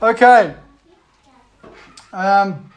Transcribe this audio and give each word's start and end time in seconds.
Okay. 0.00 0.54
Um, 2.12 2.72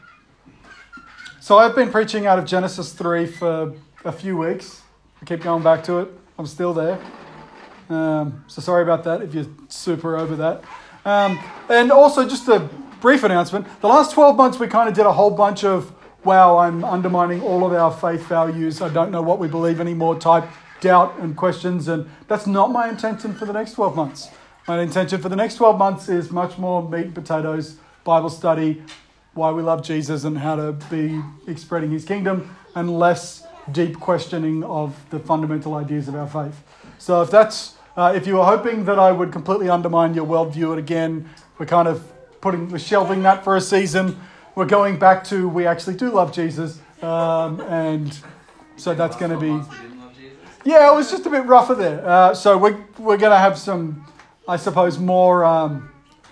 so 1.39 1.59
I've 1.59 1.75
been 1.75 1.91
preaching 1.91 2.25
out 2.25 2.39
of 2.39 2.45
Genesis 2.45 2.93
3 2.93 3.27
for 3.27 3.75
a 4.03 4.11
few 4.11 4.35
weeks. 4.35 4.81
I 5.21 5.25
keep 5.25 5.41
going 5.41 5.61
back 5.61 5.83
to 5.83 5.99
it. 5.99 6.09
I'm 6.39 6.47
still 6.47 6.73
there. 6.73 6.99
Um, 7.89 8.43
so 8.47 8.59
sorry 8.59 8.81
about 8.81 9.03
that 9.03 9.21
if 9.21 9.35
you're 9.35 9.45
super 9.67 10.17
over 10.17 10.35
that. 10.37 10.63
Um, 11.05 11.39
and 11.69 11.91
also, 11.91 12.27
just 12.27 12.47
a 12.47 12.67
brief 13.01 13.23
announcement. 13.23 13.67
The 13.81 13.87
last 13.87 14.13
12 14.13 14.35
months, 14.35 14.57
we 14.57 14.65
kind 14.65 14.89
of 14.89 14.95
did 14.95 15.05
a 15.05 15.13
whole 15.13 15.29
bunch 15.31 15.63
of, 15.63 15.93
wow, 16.23 16.57
I'm 16.57 16.83
undermining 16.83 17.43
all 17.43 17.63
of 17.63 17.73
our 17.73 17.91
faith 17.91 18.25
values. 18.25 18.81
I 18.81 18.89
don't 18.89 19.11
know 19.11 19.21
what 19.21 19.37
we 19.37 19.47
believe 19.47 19.79
anymore 19.79 20.17
type 20.17 20.45
doubt 20.79 21.19
and 21.19 21.37
questions. 21.37 21.87
And 21.87 22.09
that's 22.27 22.47
not 22.47 22.71
my 22.71 22.89
intention 22.89 23.35
for 23.35 23.45
the 23.45 23.53
next 23.53 23.73
12 23.73 23.95
months. 23.95 24.29
My 24.67 24.79
intention 24.79 25.19
for 25.19 25.27
the 25.27 25.35
next 25.35 25.55
12 25.55 25.77
months 25.77 26.07
is 26.07 26.29
much 26.29 26.59
more 26.59 26.87
meat 26.87 27.05
and 27.05 27.15
potatoes, 27.15 27.77
Bible 28.03 28.29
study, 28.29 28.83
why 29.33 29.51
we 29.51 29.63
love 29.63 29.81
Jesus 29.83 30.23
and 30.23 30.37
how 30.37 30.55
to 30.55 30.73
be 30.89 31.19
spreading 31.55 31.89
his 31.89 32.05
kingdom, 32.05 32.55
and 32.75 32.99
less 32.99 33.43
deep 33.71 33.99
questioning 33.99 34.63
of 34.63 34.95
the 35.09 35.19
fundamental 35.19 35.73
ideas 35.73 36.07
of 36.07 36.15
our 36.15 36.27
faith. 36.27 36.61
So 36.99 37.23
if 37.23 37.31
that's 37.31 37.75
uh, 37.97 38.13
if 38.15 38.27
you 38.27 38.35
were 38.35 38.45
hoping 38.45 38.85
that 38.85 38.99
I 38.99 39.11
would 39.11 39.31
completely 39.31 39.67
undermine 39.67 40.13
your 40.13 40.25
worldview, 40.25 40.69
and 40.69 40.79
again, 40.79 41.29
we're 41.57 41.65
kind 41.65 41.87
of 41.87 42.03
putting 42.39 42.69
we're 42.69 42.77
shelving 42.77 43.23
that 43.23 43.43
for 43.43 43.55
a 43.55 43.61
season. 43.61 44.19
We're 44.55 44.65
going 44.65 44.99
back 44.99 45.23
to 45.25 45.49
we 45.49 45.65
actually 45.65 45.95
do 45.95 46.11
love 46.11 46.31
Jesus, 46.31 46.79
um, 47.01 47.59
and 47.61 48.17
so 48.77 48.93
that's 48.93 49.17
going 49.17 49.31
to 49.31 49.37
be. 49.37 49.65
Yeah, 50.63 50.91
it 50.91 50.95
was 50.95 51.09
just 51.09 51.25
a 51.25 51.29
bit 51.29 51.45
rougher 51.45 51.73
there. 51.73 52.05
Uh, 52.05 52.35
so 52.35 52.57
we're 52.57 52.79
we're 52.99 53.17
going 53.17 53.31
to 53.31 53.39
have 53.39 53.57
some 53.57 54.05
I 54.51 54.57
suppose, 54.57 54.99
more 54.99 55.45
um, 55.45 55.89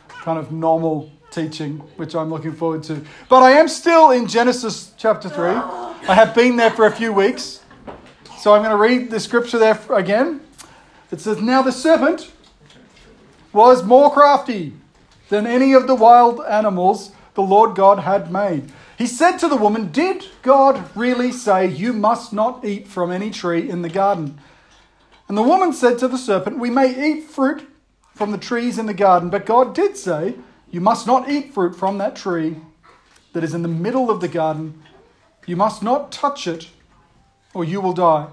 kind 0.10 0.38
of 0.38 0.52
normal 0.52 1.10
teaching, 1.32 1.78
which 1.96 2.16
I'm 2.16 2.30
looking 2.30 2.52
forward 2.52 2.84
to. 2.84 3.02
But 3.30 3.44
I 3.44 3.52
am 3.52 3.70
still 3.70 4.12
in 4.12 4.28
Genesis 4.28 4.92
chapter 4.98 5.30
3. 5.30 5.46
I 5.46 6.16
have 6.16 6.36
been 6.36 6.58
there 6.58 6.70
for 6.70 6.86
a 6.86 6.92
few 6.92 7.14
weeks. 7.14 7.64
So 8.38 8.54
I'm 8.54 8.62
going 8.62 8.72
to 8.72 8.76
read 8.76 9.10
the 9.10 9.22
scripture 9.22 9.58
there 9.58 9.80
again. 9.92 10.42
It 11.14 11.22
says, 11.22 11.42
Now 11.42 11.62
the 11.62 11.72
serpent 11.72 12.30
was 13.54 13.86
more 13.86 14.12
crafty 14.12 14.74
than 15.30 15.48
any 15.48 15.72
of 15.72 15.88
the 15.88 15.96
wild 15.96 16.42
animals 16.42 17.12
the 17.36 17.42
Lord 17.42 17.74
God 17.74 18.00
had 18.00 18.34
made. 18.34 18.70
He 18.98 19.08
said 19.08 19.38
to 19.38 19.48
the 19.48 19.56
woman, 19.56 19.94
Did 19.94 20.26
God 20.42 20.94
really 20.94 21.32
say 21.32 21.68
you 21.68 21.94
must 21.94 22.34
not 22.34 22.66
eat 22.66 22.86
from 22.86 23.14
any 23.14 23.32
tree 23.32 23.70
in 23.70 23.82
the 23.82 23.88
garden? 23.88 24.40
And 25.30 25.38
the 25.38 25.42
woman 25.42 25.72
said 25.72 25.98
to 26.00 26.10
the 26.10 26.18
serpent, 26.18 26.60
We 26.60 26.70
may 26.70 27.14
eat 27.14 27.24
fruit 27.24 27.66
from 28.20 28.32
the 28.32 28.38
trees 28.38 28.78
in 28.78 28.86
the 28.86 28.94
garden, 28.94 29.30
but 29.30 29.46
God 29.46 29.74
did 29.74 29.96
say, 29.96 30.36
You 30.70 30.82
must 30.82 31.08
not 31.08 31.30
eat 31.30 31.54
fruit 31.54 31.74
from 31.74 32.00
that 32.00 32.18
tree 32.18 32.58
that 33.32 33.46
is 33.46 33.54
in 33.54 33.62
the 33.62 33.70
middle 33.70 34.12
of 34.12 34.20
the 34.20 34.28
garden. 34.28 34.84
You 35.46 35.56
must 35.56 35.82
not 35.82 36.12
touch 36.12 36.46
it, 36.46 36.68
or 37.54 37.64
you 37.64 37.80
will 37.80 37.94
die. 37.94 38.28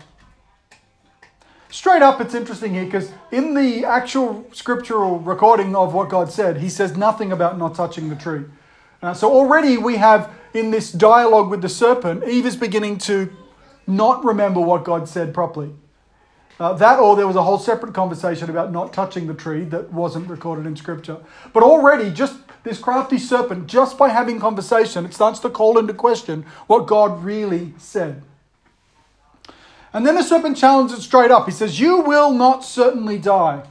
Straight 1.71 2.03
up, 2.03 2.21
it's 2.21 2.35
interesting 2.35 2.75
here 2.75 2.85
because 2.85 3.13
in 3.31 3.55
the 3.55 3.85
actual 3.85 4.45
scriptural 4.53 5.21
recording 5.21 5.77
of 5.77 5.95
what 5.95 6.09
God 6.09 6.33
said, 6.33 6.57
He 6.57 6.69
says 6.69 6.97
nothing 6.97 7.31
about 7.31 7.57
not 7.57 7.77
touching 7.77 8.09
the 8.09 8.17
tree. 8.17 8.43
Uh, 9.01 9.15
so 9.15 9.33
already 9.33 9.79
we 9.79 9.99
have 9.99 10.33
in 10.53 10.73
this 10.73 10.91
dialogue 10.91 11.49
with 11.49 11.63
the 11.63 11.69
serpent, 11.69 12.25
Eve 12.25 12.47
is 12.47 12.57
beginning 12.57 12.99
to 12.99 13.33
not 13.87 14.25
remember 14.25 14.61
what 14.61 14.83
God 14.83 15.09
said 15.09 15.33
properly. 15.33 15.71
Uh, 16.59 16.73
that 16.73 16.99
or 16.99 17.17
there 17.17 17.27
was 17.27 17.37
a 17.37 17.43
whole 17.43 17.59
separate 17.59 17.93
conversation 17.93 18.49
about 18.49 18.73
not 18.73 18.93
touching 18.93 19.27
the 19.27 19.35
tree 19.35 19.65
that 19.65 19.93
wasn't 19.93 20.27
recorded 20.29 20.67
in 20.67 20.75
scripture. 20.75 21.19
But 21.53 21.63
already, 21.63 22.11
just 22.11 22.39
this 22.63 22.79
crafty 22.79 23.19
serpent, 23.19 23.67
just 23.67 23.99
by 23.99 24.09
having 24.09 24.41
conversation, 24.41 25.05
it 25.05 25.13
starts 25.13 25.39
to 25.41 25.51
call 25.51 25.79
into 25.79 25.93
question 25.93 26.45
what 26.67 26.87
God 26.87 27.23
really 27.23 27.75
said. 27.77 28.23
And 29.93 30.07
then 30.07 30.15
the 30.15 30.23
serpent 30.23 30.57
challenges 30.57 30.99
it 30.99 31.03
straight 31.03 31.31
up. 31.31 31.47
He 31.47 31.53
says, 31.53 31.79
You 31.79 32.01
will 32.01 32.33
not 32.33 32.65
certainly 32.65 33.19
die. 33.19 33.63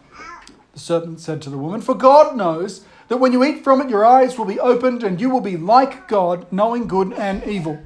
The 0.74 0.80
serpent 0.80 1.20
said 1.20 1.42
to 1.44 1.50
the 1.50 1.58
woman, 1.58 1.82
For 1.82 1.96
God 1.96 2.36
knows 2.36 2.86
that 3.08 3.18
when 3.18 3.32
you 3.32 3.44
eat 3.44 3.64
from 3.64 3.82
it, 3.82 3.90
your 3.90 4.06
eyes 4.06 4.38
will 4.38 4.46
be 4.46 4.60
opened 4.60 5.04
and 5.04 5.20
you 5.20 5.30
will 5.30 5.42
be 5.42 5.58
like 5.58 6.08
God, 6.08 6.52
knowing 6.52 6.88
good 6.88 7.14
and 7.14 7.44
evil. 7.46 7.80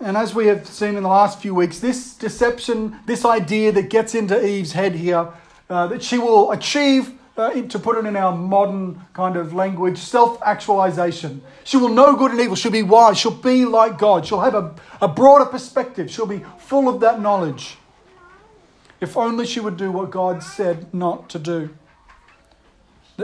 And 0.00 0.16
as 0.16 0.34
we 0.34 0.46
have 0.46 0.66
seen 0.66 0.96
in 0.96 1.02
the 1.02 1.08
last 1.08 1.40
few 1.40 1.54
weeks, 1.54 1.80
this 1.80 2.14
deception, 2.14 2.98
this 3.06 3.24
idea 3.24 3.72
that 3.72 3.90
gets 3.90 4.14
into 4.14 4.44
Eve's 4.44 4.72
head 4.72 4.94
here, 4.94 5.28
uh, 5.68 5.88
that 5.88 6.02
she 6.02 6.18
will 6.18 6.52
achieve, 6.52 7.12
uh, 7.36 7.50
to 7.62 7.78
put 7.78 7.96
it 7.96 8.04
in 8.06 8.16
our 8.16 8.36
modern 8.36 9.00
kind 9.12 9.36
of 9.36 9.54
language, 9.54 9.98
self 9.98 10.40
actualization. 10.42 11.42
She 11.64 11.76
will 11.76 11.88
know 11.88 12.16
good 12.16 12.32
and 12.32 12.40
evil. 12.40 12.56
She'll 12.56 12.72
be 12.72 12.82
wise. 12.82 13.18
She'll 13.18 13.30
be 13.30 13.64
like 13.64 13.98
God. 13.98 14.26
She'll 14.26 14.40
have 14.40 14.54
a, 14.54 14.74
a 15.00 15.08
broader 15.08 15.44
perspective. 15.44 16.10
She'll 16.10 16.26
be 16.26 16.44
full 16.58 16.88
of 16.88 17.00
that 17.00 17.20
knowledge. 17.20 17.76
If 19.00 19.16
only 19.16 19.46
she 19.46 19.60
would 19.60 19.76
do 19.76 19.92
what 19.92 20.10
God 20.10 20.42
said 20.42 20.92
not 20.92 21.28
to 21.30 21.38
do. 21.38 21.70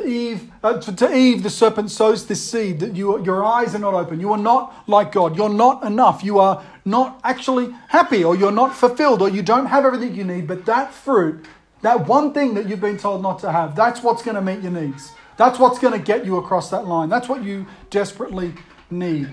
Eve, 0.02 0.50
uh, 0.62 0.80
to 0.80 1.14
Eve, 1.16 1.44
the 1.44 1.50
serpent 1.50 1.90
sows 1.90 2.26
this 2.26 2.42
seed 2.42 2.80
that 2.80 2.96
you, 2.96 3.22
your 3.24 3.44
eyes 3.44 3.74
are 3.74 3.78
not 3.78 3.94
open. 3.94 4.18
You 4.18 4.32
are 4.32 4.38
not 4.38 4.74
like 4.88 5.12
God. 5.12 5.36
You're 5.36 5.48
not 5.48 5.84
enough. 5.84 6.24
You 6.24 6.40
are 6.40 6.64
not 6.84 7.20
actually 7.22 7.72
happy, 7.88 8.24
or 8.24 8.34
you're 8.34 8.50
not 8.50 8.74
fulfilled, 8.74 9.22
or 9.22 9.28
you 9.28 9.42
don't 9.42 9.66
have 9.66 9.84
everything 9.84 10.14
you 10.14 10.24
need. 10.24 10.48
But 10.48 10.66
that 10.66 10.92
fruit, 10.92 11.46
that 11.82 12.08
one 12.08 12.32
thing 12.32 12.54
that 12.54 12.68
you've 12.68 12.80
been 12.80 12.98
told 12.98 13.22
not 13.22 13.38
to 13.40 13.52
have, 13.52 13.76
that's 13.76 14.02
what's 14.02 14.22
going 14.22 14.34
to 14.34 14.42
meet 14.42 14.62
your 14.62 14.72
needs. 14.72 15.12
That's 15.36 15.58
what's 15.58 15.78
going 15.78 15.92
to 15.92 16.04
get 16.04 16.24
you 16.24 16.38
across 16.38 16.70
that 16.70 16.86
line. 16.86 17.08
That's 17.08 17.28
what 17.28 17.44
you 17.44 17.66
desperately 17.90 18.54
need. 18.90 19.32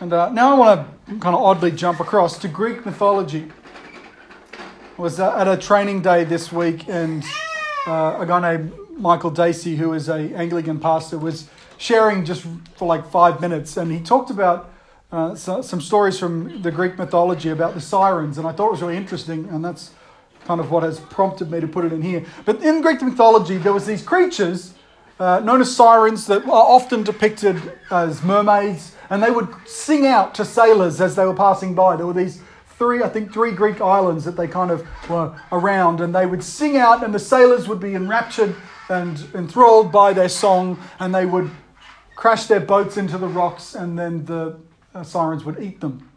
And 0.00 0.12
uh, 0.12 0.30
now 0.30 0.54
I 0.54 0.58
want 0.58 0.88
to 1.06 1.18
kind 1.18 1.34
of 1.34 1.42
oddly 1.42 1.72
jump 1.72 1.98
across 1.98 2.38
to 2.38 2.48
Greek 2.48 2.86
mythology 2.86 3.50
was 4.98 5.20
uh, 5.20 5.36
at 5.36 5.46
a 5.46 5.56
training 5.56 6.02
day 6.02 6.24
this 6.24 6.50
week, 6.50 6.88
and 6.88 7.24
uh, 7.86 8.16
a 8.18 8.26
guy 8.26 8.56
named 8.56 8.72
Michael 8.96 9.30
Dacey, 9.30 9.76
who 9.76 9.92
is 9.92 10.08
a 10.08 10.34
Anglican 10.34 10.80
pastor, 10.80 11.18
was 11.18 11.48
sharing 11.76 12.24
just 12.24 12.44
for 12.74 12.88
like 12.88 13.08
five 13.08 13.40
minutes, 13.40 13.76
and 13.76 13.92
he 13.92 14.00
talked 14.00 14.28
about 14.28 14.72
uh, 15.12 15.36
so, 15.36 15.62
some 15.62 15.80
stories 15.80 16.18
from 16.18 16.62
the 16.62 16.72
Greek 16.72 16.98
mythology 16.98 17.50
about 17.50 17.74
the 17.74 17.80
sirens, 17.80 18.38
and 18.38 18.46
I 18.46 18.50
thought 18.50 18.66
it 18.66 18.72
was 18.72 18.82
really 18.82 18.96
interesting, 18.96 19.48
and 19.50 19.64
that's 19.64 19.92
kind 20.46 20.60
of 20.60 20.72
what 20.72 20.82
has 20.82 20.98
prompted 20.98 21.48
me 21.48 21.60
to 21.60 21.68
put 21.68 21.84
it 21.84 21.92
in 21.92 22.02
here. 22.02 22.24
But 22.44 22.60
in 22.64 22.80
Greek 22.80 23.00
mythology, 23.00 23.56
there 23.56 23.72
was 23.72 23.86
these 23.86 24.02
creatures 24.02 24.74
uh, 25.20 25.38
known 25.40 25.60
as 25.60 25.74
sirens 25.74 26.26
that 26.26 26.44
are 26.44 26.50
often 26.50 27.04
depicted 27.04 27.60
as 27.92 28.24
mermaids, 28.24 28.96
and 29.10 29.22
they 29.22 29.30
would 29.30 29.48
sing 29.64 30.06
out 30.06 30.34
to 30.34 30.44
sailors 30.44 31.00
as 31.00 31.14
they 31.14 31.24
were 31.24 31.34
passing 31.36 31.76
by. 31.76 31.94
There 31.94 32.06
were 32.06 32.12
these 32.12 32.42
three, 32.78 33.02
I 33.02 33.08
think, 33.08 33.32
three 33.32 33.52
Greek 33.52 33.80
islands 33.80 34.24
that 34.24 34.36
they 34.36 34.46
kind 34.46 34.70
of 34.70 34.86
were 35.10 35.36
around, 35.50 36.00
and 36.00 36.14
they 36.14 36.26
would 36.26 36.44
sing 36.44 36.76
out, 36.76 37.02
and 37.02 37.12
the 37.12 37.18
sailors 37.18 37.66
would 37.68 37.80
be 37.80 37.94
enraptured 37.94 38.54
and 38.88 39.22
enthralled 39.34 39.90
by 39.90 40.12
their 40.12 40.28
song, 40.28 40.78
and 41.00 41.12
they 41.12 41.26
would 41.26 41.50
crash 42.14 42.46
their 42.46 42.60
boats 42.60 42.96
into 42.96 43.18
the 43.18 43.26
rocks, 43.26 43.74
and 43.74 43.98
then 43.98 44.24
the 44.24 44.56
uh, 44.94 45.02
sirens 45.02 45.44
would 45.44 45.60
eat 45.60 45.80
them. 45.80 46.08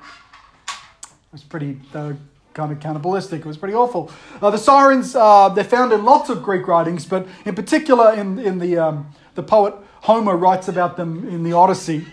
It 0.68 1.34
was 1.34 1.44
pretty, 1.44 1.80
were 1.94 2.16
kind 2.54 2.72
of 2.72 2.80
cannibalistic. 2.80 3.40
It 3.40 3.46
was 3.46 3.58
pretty 3.58 3.76
awful. 3.76 4.12
Uh, 4.42 4.52
the 4.52 4.58
sirens, 4.58 5.16
uh, 5.16 5.50
they're 5.50 5.64
found 5.64 5.94
in 5.94 6.04
lots 6.04 6.30
of 6.30 6.44
Greek 6.44 6.68
writings, 6.68 7.06
but 7.06 7.28
in 7.46 7.56
particular 7.56 8.14
in, 8.14 8.38
in 8.38 8.60
the, 8.60 8.78
um, 8.78 9.12
the 9.36 9.44
poet 9.44 9.74
Homer 10.02 10.35
writes 10.35 10.68
about 10.68 10.97
them 10.97 11.28
in 11.30 11.44
the 11.44 11.53
Odyssey. 11.53 12.06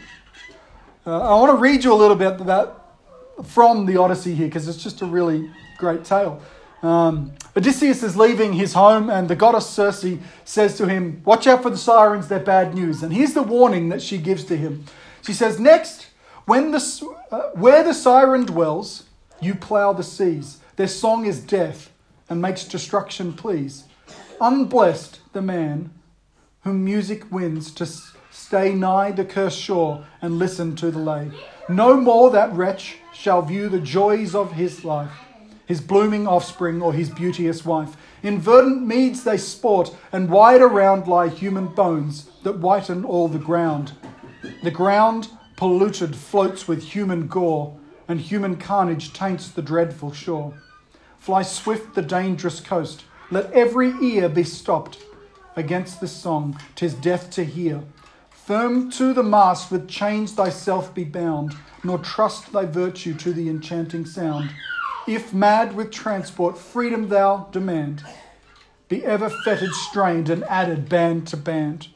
Uh, 1.06 1.20
I 1.20 1.34
want 1.40 1.50
to 1.50 1.56
read 1.56 1.84
you 1.84 1.93
a 1.93 1.96
little 1.96 2.17
bit 2.17 2.40
about 2.40 2.77
from 3.44 3.87
the 3.87 3.96
Odyssey 3.96 4.35
here 4.35 4.46
because 4.46 4.69
it's 4.69 4.82
just 4.82 5.02
a 5.02 5.06
really 5.06 5.50
great 5.76 6.05
tale. 6.05 6.43
Um, 6.82 7.32
Odysseus 7.56 8.02
is 8.02 8.17
leaving 8.17 8.52
his 8.52 8.73
home, 8.73 9.11
and 9.11 9.29
the 9.29 9.35
goddess 9.35 9.69
Circe 9.69 10.05
says 10.44 10.76
to 10.76 10.87
him, 10.87 11.23
Watch 11.25 11.46
out 11.46 11.62
for 11.62 11.70
the 11.70 11.79
sirens, 11.79 12.29
they're 12.29 12.38
bad 12.38 12.75
news. 12.75 13.02
And 13.02 13.12
here's 13.12 13.35
the 13.35 13.43
warning 13.43 13.88
that 13.88 14.00
she 14.00 14.19
gives 14.19 14.44
to 14.44 14.56
him. 14.56 14.85
She 15.23 15.32
says, 15.32 15.58
Next, 15.58 16.06
when 16.44 16.70
the, 16.70 17.14
uh, 17.31 17.50
where 17.55 17.82
the 17.82 17.94
siren 17.94 18.44
dwells, 18.46 19.05
you 19.41 19.55
plough 19.55 19.93
the 19.93 20.05
seas. 20.05 20.58
Their 20.76 20.88
song 20.88 21.26
is 21.26 21.41
death 21.41 21.91
and 22.29 22.41
makes 22.41 22.64
destruction 22.64 23.32
please. 23.32 23.84
Unblessed 24.41 25.20
the 25.32 25.43
man 25.43 25.91
whom 26.62 26.84
music 26.84 27.31
wins 27.32 27.73
to 27.73 27.87
stay 28.31 28.73
nigh 28.75 29.11
the 29.11 29.25
cursed 29.25 29.58
shore 29.58 30.06
and 30.23 30.38
listen 30.38 30.76
to 30.76 30.91
the 30.91 30.99
lay. 30.99 31.31
No 31.69 31.96
more 32.00 32.31
that 32.31 32.52
wretch 32.52 32.99
shall 33.19 33.43
view 33.43 33.69
the 33.69 33.81
joys 33.81 34.32
of 34.32 34.53
his 34.53 34.85
life, 34.85 35.11
his 35.67 35.81
blooming 35.81 36.29
offspring 36.29 36.81
or 36.81 36.93
his 36.93 37.11
beauteous 37.11 37.65
wife. 37.65 37.97
In 38.23 38.41
verdant 38.41 38.87
meads 38.87 39.25
they 39.25 39.37
sport, 39.37 39.93
and 40.12 40.31
wide 40.31 40.61
around 40.61 41.09
lie 41.09 41.29
human 41.29 41.67
bones 41.67 42.31
that 42.44 42.61
whiten 42.61 43.05
all 43.05 43.26
the 43.26 43.38
ground. 43.38 43.93
The 44.62 44.70
ground, 44.70 45.29
polluted, 45.56 46.15
floats 46.15 46.69
with 46.69 46.85
human 46.85 47.26
gore, 47.26 47.76
and 48.06 48.20
human 48.20 48.56
carnage 48.56 49.12
taints 49.12 49.49
the 49.49 49.62
dreadful 49.62 50.12
shore. 50.12 50.55
Fly 51.19 51.43
swift 51.43 51.97
the 51.97 52.03
dangerous 52.03 52.61
coast, 52.61 53.05
Let 53.32 53.53
every 53.53 53.91
ear 54.00 54.29
be 54.29 54.44
stopped 54.44 54.99
against 55.56 56.00
the 56.00 56.06
song, 56.06 56.59
tis 56.76 56.94
death 56.94 57.31
to 57.31 57.44
hear. 57.44 57.82
Firm 58.48 58.90
to 58.92 59.12
the 59.12 59.22
mast 59.22 59.70
with 59.70 59.90
chains 59.90 60.32
thyself 60.32 60.94
be 60.94 61.04
bound, 61.04 61.54
nor 61.84 61.98
trust 61.98 62.50
thy 62.50 62.64
virtue 62.64 63.12
to 63.12 63.30
the 63.30 63.46
enchanting 63.46 64.06
sound. 64.06 64.48
If 65.06 65.34
mad 65.34 65.76
with 65.76 65.90
transport, 65.90 66.56
freedom 66.56 67.10
thou 67.10 67.50
demand, 67.52 68.02
be 68.88 69.04
ever 69.04 69.28
fettered, 69.28 69.74
strained, 69.74 70.30
and 70.30 70.44
added 70.44 70.88
band 70.88 71.26
to 71.26 71.36
band. 71.36 71.88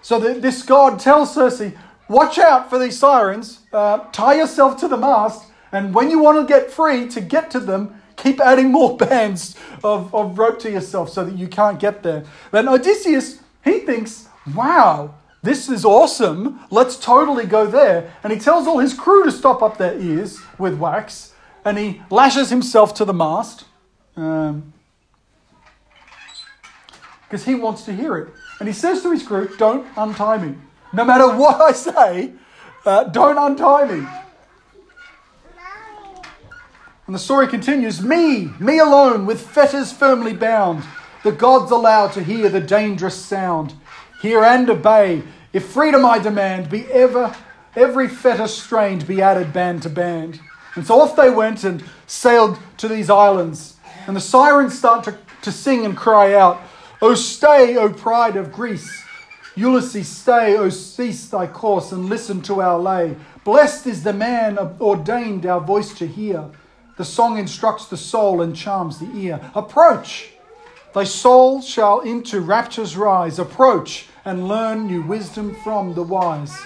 So 0.00 0.20
the, 0.20 0.34
this 0.34 0.62
God 0.62 1.00
tells 1.00 1.34
Circe, 1.34 1.72
watch 2.08 2.38
out 2.38 2.70
for 2.70 2.78
these 2.78 2.96
sirens, 2.96 3.62
uh, 3.72 3.98
tie 4.12 4.34
yourself 4.34 4.78
to 4.78 4.86
the 4.86 4.96
mast, 4.96 5.50
and 5.72 5.92
when 5.92 6.08
you 6.08 6.20
want 6.20 6.46
to 6.46 6.54
get 6.54 6.70
free 6.70 7.08
to 7.08 7.20
get 7.20 7.50
to 7.50 7.58
them, 7.58 8.00
keep 8.14 8.38
adding 8.38 8.70
more 8.70 8.96
bands 9.08 9.56
of, 9.82 10.14
of 10.14 10.38
rope 10.38 10.60
to 10.60 10.70
yourself 10.70 11.10
so 11.10 11.24
that 11.24 11.36
you 11.36 11.48
can't 11.48 11.80
get 11.80 12.04
there. 12.04 12.22
Then 12.52 12.68
Odysseus, 12.68 13.40
he 13.64 13.80
thinks, 13.80 14.28
wow, 14.54 15.14
this 15.42 15.68
is 15.68 15.84
awesome. 15.84 16.60
Let's 16.70 16.96
totally 16.96 17.46
go 17.46 17.66
there. 17.66 18.12
And 18.22 18.32
he 18.32 18.38
tells 18.38 18.66
all 18.66 18.78
his 18.78 18.94
crew 18.94 19.24
to 19.24 19.32
stop 19.32 19.62
up 19.62 19.78
their 19.78 19.98
ears 19.98 20.40
with 20.58 20.74
wax, 20.78 21.32
and 21.64 21.78
he 21.78 22.02
lashes 22.10 22.50
himself 22.50 22.94
to 22.94 23.04
the 23.04 23.14
mast 23.14 23.64
because 24.14 24.52
um, 24.52 24.72
he 27.44 27.54
wants 27.54 27.84
to 27.84 27.94
hear 27.94 28.16
it. 28.16 28.28
And 28.58 28.68
he 28.68 28.72
says 28.72 29.02
to 29.02 29.10
his 29.10 29.22
crew, 29.22 29.54
Don't 29.58 29.86
untie 29.96 30.38
me. 30.38 30.56
No 30.92 31.04
matter 31.04 31.28
what 31.36 31.60
I 31.60 31.72
say, 31.72 32.32
uh, 32.84 33.04
don't 33.04 33.36
untie 33.36 33.84
me. 33.92 34.06
And 37.06 37.14
the 37.14 37.20
story 37.20 37.46
continues 37.46 38.02
Me, 38.02 38.50
me 38.58 38.78
alone, 38.78 39.26
with 39.26 39.40
fetters 39.40 39.92
firmly 39.92 40.32
bound, 40.32 40.82
the 41.22 41.32
gods 41.32 41.70
allow 41.70 42.08
to 42.08 42.22
hear 42.22 42.48
the 42.48 42.60
dangerous 42.60 43.14
sound. 43.14 43.74
Hear 44.20 44.42
and 44.42 44.68
obey. 44.70 45.22
If 45.52 45.66
freedom 45.66 46.04
I 46.04 46.18
demand, 46.18 46.70
be 46.70 46.86
ever, 46.86 47.34
every 47.74 48.08
fetter 48.08 48.48
strained, 48.48 49.06
be 49.06 49.22
added 49.22 49.52
band 49.52 49.82
to 49.82 49.90
band. 49.90 50.40
And 50.74 50.86
so 50.86 51.00
off 51.00 51.16
they 51.16 51.30
went 51.30 51.64
and 51.64 51.82
sailed 52.06 52.58
to 52.78 52.88
these 52.88 53.10
islands. 53.10 53.76
And 54.06 54.16
the 54.16 54.20
sirens 54.20 54.78
start 54.78 55.04
to, 55.04 55.18
to 55.42 55.52
sing 55.52 55.84
and 55.84 55.96
cry 55.96 56.34
out, 56.34 56.60
O 57.02 57.14
stay, 57.14 57.76
O 57.76 57.92
pride 57.92 58.36
of 58.36 58.52
Greece. 58.52 59.02
Ulysses, 59.54 60.08
stay, 60.08 60.56
O 60.56 60.68
cease 60.68 61.28
thy 61.28 61.46
course 61.46 61.92
and 61.92 62.06
listen 62.06 62.42
to 62.42 62.60
our 62.60 62.78
lay. 62.78 63.16
Blessed 63.44 63.86
is 63.86 64.02
the 64.02 64.12
man 64.12 64.58
ordained 64.58 65.46
our 65.46 65.60
voice 65.60 65.94
to 65.94 66.06
hear. 66.06 66.50
The 66.98 67.04
song 67.04 67.38
instructs 67.38 67.86
the 67.86 67.96
soul 67.96 68.42
and 68.42 68.54
charms 68.54 68.98
the 68.98 69.10
ear. 69.14 69.40
Approach! 69.54 70.35
Thy 70.96 71.04
soul 71.04 71.60
shall 71.60 72.00
into 72.00 72.40
raptures 72.40 72.96
rise. 72.96 73.38
Approach 73.38 74.06
and 74.24 74.48
learn 74.48 74.86
new 74.86 75.02
wisdom 75.02 75.54
from 75.62 75.92
the 75.92 76.02
wise. 76.02 76.56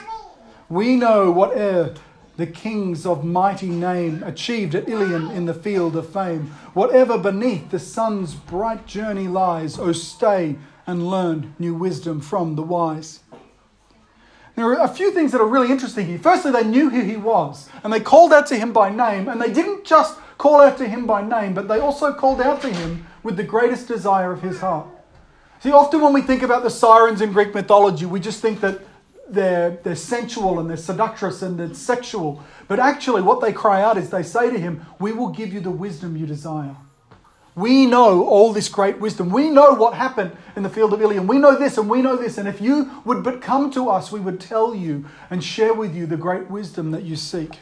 We 0.69 0.95
know 0.95 1.33
whate'er 1.33 1.97
the 2.37 2.47
kings 2.47 3.05
of 3.05 3.25
mighty 3.25 3.71
name 3.71 4.23
achieved 4.23 4.77
at 4.77 4.89
Ilion 4.89 5.33
in 5.33 5.47
the 5.47 5.53
field 5.53 5.97
of 5.97 6.13
fame. 6.13 6.53
Whatever 6.75 7.19
beneath 7.19 7.73
the 7.73 7.81
sun's 7.81 8.37
bright 8.37 8.87
journey 8.87 9.27
lies, 9.27 9.81
O 9.81 9.91
stay 9.91 10.55
and 10.87 11.11
learn 11.11 11.57
new 11.59 11.75
wisdom 11.75 12.21
from 12.21 12.55
the 12.55 12.63
wise. 12.63 13.25
There 14.55 14.67
are 14.67 14.85
a 14.85 14.87
few 14.87 15.11
things 15.11 15.33
that 15.33 15.41
are 15.41 15.49
really 15.49 15.73
interesting 15.73 16.07
here. 16.07 16.21
Firstly, 16.21 16.53
they 16.53 16.63
knew 16.63 16.89
who 16.89 17.01
he 17.01 17.17
was, 17.17 17.69
and 17.83 17.93
they 17.93 17.99
called 17.99 18.33
out 18.33 18.47
to 18.47 18.57
him 18.57 18.73
by 18.73 18.91
name, 18.91 19.29
and 19.29 19.43
they 19.43 19.53
didn't 19.53 19.85
just 19.85 20.17
call 20.39 20.61
out 20.61 20.79
to 20.79 20.87
him 20.87 21.05
by 21.05 21.21
name, 21.21 21.53
but 21.53 21.67
they 21.67 21.81
also 21.81 22.15
called 22.15 22.41
out 22.41 22.63
to 22.63 22.73
him 22.73 23.09
with 23.23 23.37
the 23.37 23.43
greatest 23.43 23.89
desire 23.89 24.33
of 24.33 24.43
his 24.43 24.61
heart. 24.61 24.87
See, 25.61 25.73
often 25.73 26.01
when 26.01 26.13
we 26.13 26.23
think 26.23 26.43
about 26.43 26.63
the 26.63 26.71
sirens 26.71 27.21
in 27.21 27.33
Greek 27.33 27.55
mythology, 27.55 28.07
we 28.07 28.19
just 28.21 28.41
think 28.41 28.61
that 28.61 28.81
they're, 29.29 29.79
they're 29.83 29.95
sensual 29.95 30.59
and 30.59 30.69
they're 30.69 30.77
seductress 30.77 31.43
and 31.43 31.59
they're 31.59 31.75
sexual. 31.75 32.43
But 32.67 32.81
actually, 32.81 33.23
what 33.23 33.41
they 33.41 33.53
cry 33.53 33.83
out 33.83 33.97
is 33.97 34.11
they 34.11 34.23
say 34.23 34.51
to 34.51 34.59
him, 34.59 34.87
We 34.99 35.13
will 35.13 35.29
give 35.29 35.53
you 35.53 35.61
the 35.61 35.71
wisdom 35.71 36.17
you 36.17 36.27
desire. 36.27 36.77
We 37.55 37.85
know 37.85 38.25
all 38.25 38.53
this 38.53 38.69
great 38.69 39.01
wisdom. 39.01 39.29
We 39.29 39.51
know 39.51 39.75
what 39.75 39.95
happened 39.95 40.37
in 40.57 40.63
the 40.63 40.71
field 40.71 40.93
of 40.95 41.03
Ilion. 41.03 41.27
We 41.27 41.39
know 41.39 41.59
this 41.59 41.79
and 41.79 41.91
we 41.91 42.01
know 42.01 42.17
this. 42.17 42.39
And 42.39 42.49
if 42.49 42.61
you 42.61 43.03
would 43.05 43.23
but 43.23 43.43
come 43.43 43.71
to 43.73 43.91
us, 43.91 44.13
we 44.13 44.21
would 44.21 44.41
tell 44.41 44.75
you 44.75 45.05
and 45.31 45.43
share 45.43 45.75
with 45.75 45.95
you 45.95 46.07
the 46.07 46.17
great 46.17 46.49
wisdom 46.49 46.91
that 46.93 47.03
you 47.03 47.17
seek. 47.17 47.59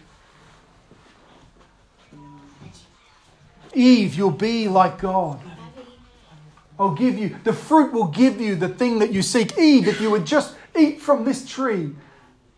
Eve, 3.74 4.14
you'll 4.14 4.30
be 4.30 4.68
like 4.68 4.98
God. 4.98 5.40
I'll 6.78 6.94
give 6.94 7.18
you, 7.18 7.36
the 7.44 7.52
fruit 7.52 7.92
will 7.92 8.06
give 8.06 8.40
you 8.40 8.54
the 8.54 8.68
thing 8.68 9.00
that 9.00 9.12
you 9.12 9.22
seek. 9.22 9.58
Eve, 9.58 9.88
if 9.88 10.00
you 10.00 10.10
would 10.10 10.24
just 10.24 10.54
eat 10.76 11.00
from 11.00 11.24
this 11.24 11.48
tree, 11.48 11.90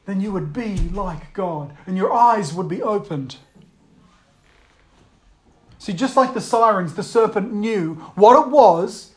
then 0.05 0.21
you 0.21 0.33
would 0.33 0.53
be 0.53 0.77
like 0.77 1.33
God 1.33 1.77
and 1.87 1.97
your 1.97 2.13
eyes 2.13 2.53
would 2.53 2.69
be 2.69 2.83
opened. 2.83 3.37
See, 5.79 5.95
just 5.95 6.17
like 6.17 6.35
the 6.35 6.41
sirens, 6.43 6.95
the 6.95 7.03
serpent 7.03 7.55
knew 7.55 7.95
what 8.15 8.39
it 8.39 8.51
was 8.51 9.15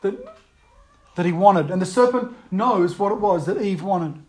that, 0.00 0.14
that 1.16 1.26
he 1.26 1.32
wanted. 1.32 1.70
And 1.70 1.82
the 1.82 1.86
serpent 1.86 2.34
knows 2.50 2.98
what 2.98 3.12
it 3.12 3.18
was 3.20 3.44
that 3.44 3.60
Eve 3.60 3.82
wanted. 3.82 4.22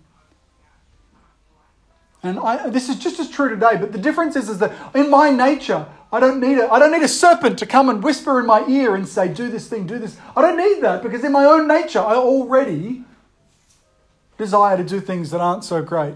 And 2.24 2.38
I, 2.38 2.69
this 2.69 2.89
is 2.89 2.98
just 2.98 3.19
as 3.19 3.30
true 3.30 3.50
today, 3.50 3.78
but 3.78 3.94
the 3.94 3.98
difference 3.98 4.36
is, 4.36 4.50
is 4.50 4.60
that 4.60 4.74
in 4.94 5.10
my 5.10 5.30
nature, 5.30 5.88
I 6.13 6.19
don't, 6.19 6.42
need 6.42 6.58
a, 6.58 6.72
I 6.72 6.78
don't 6.78 6.92
need 6.92 7.04
a 7.04 7.08
serpent 7.08 7.58
to 7.60 7.66
come 7.66 7.88
and 7.88 8.04
whisper 8.04 8.40
in 8.40 8.46
my 8.46 8.66
ear 8.68 8.96
and 8.96 9.08
say, 9.08 9.30
do 9.30 9.50
this 9.50 9.69
thing, 9.69 9.88
do 9.88 9.98
this. 9.98 10.18
I 10.36 10.42
don't 10.42 10.58
need 10.58 10.81
that 10.81 11.02
because 11.04 11.24
in 11.24 11.31
my 11.31 11.46
own 11.46 11.68
nature, 11.68 12.00
I 12.00 12.16
already 12.16 13.06
desire 14.38 14.75
to 14.75 14.84
do 14.84 15.00
things 15.00 15.31
that 15.31 15.40
aren't 15.40 15.63
so 15.63 15.81
great. 15.81 16.16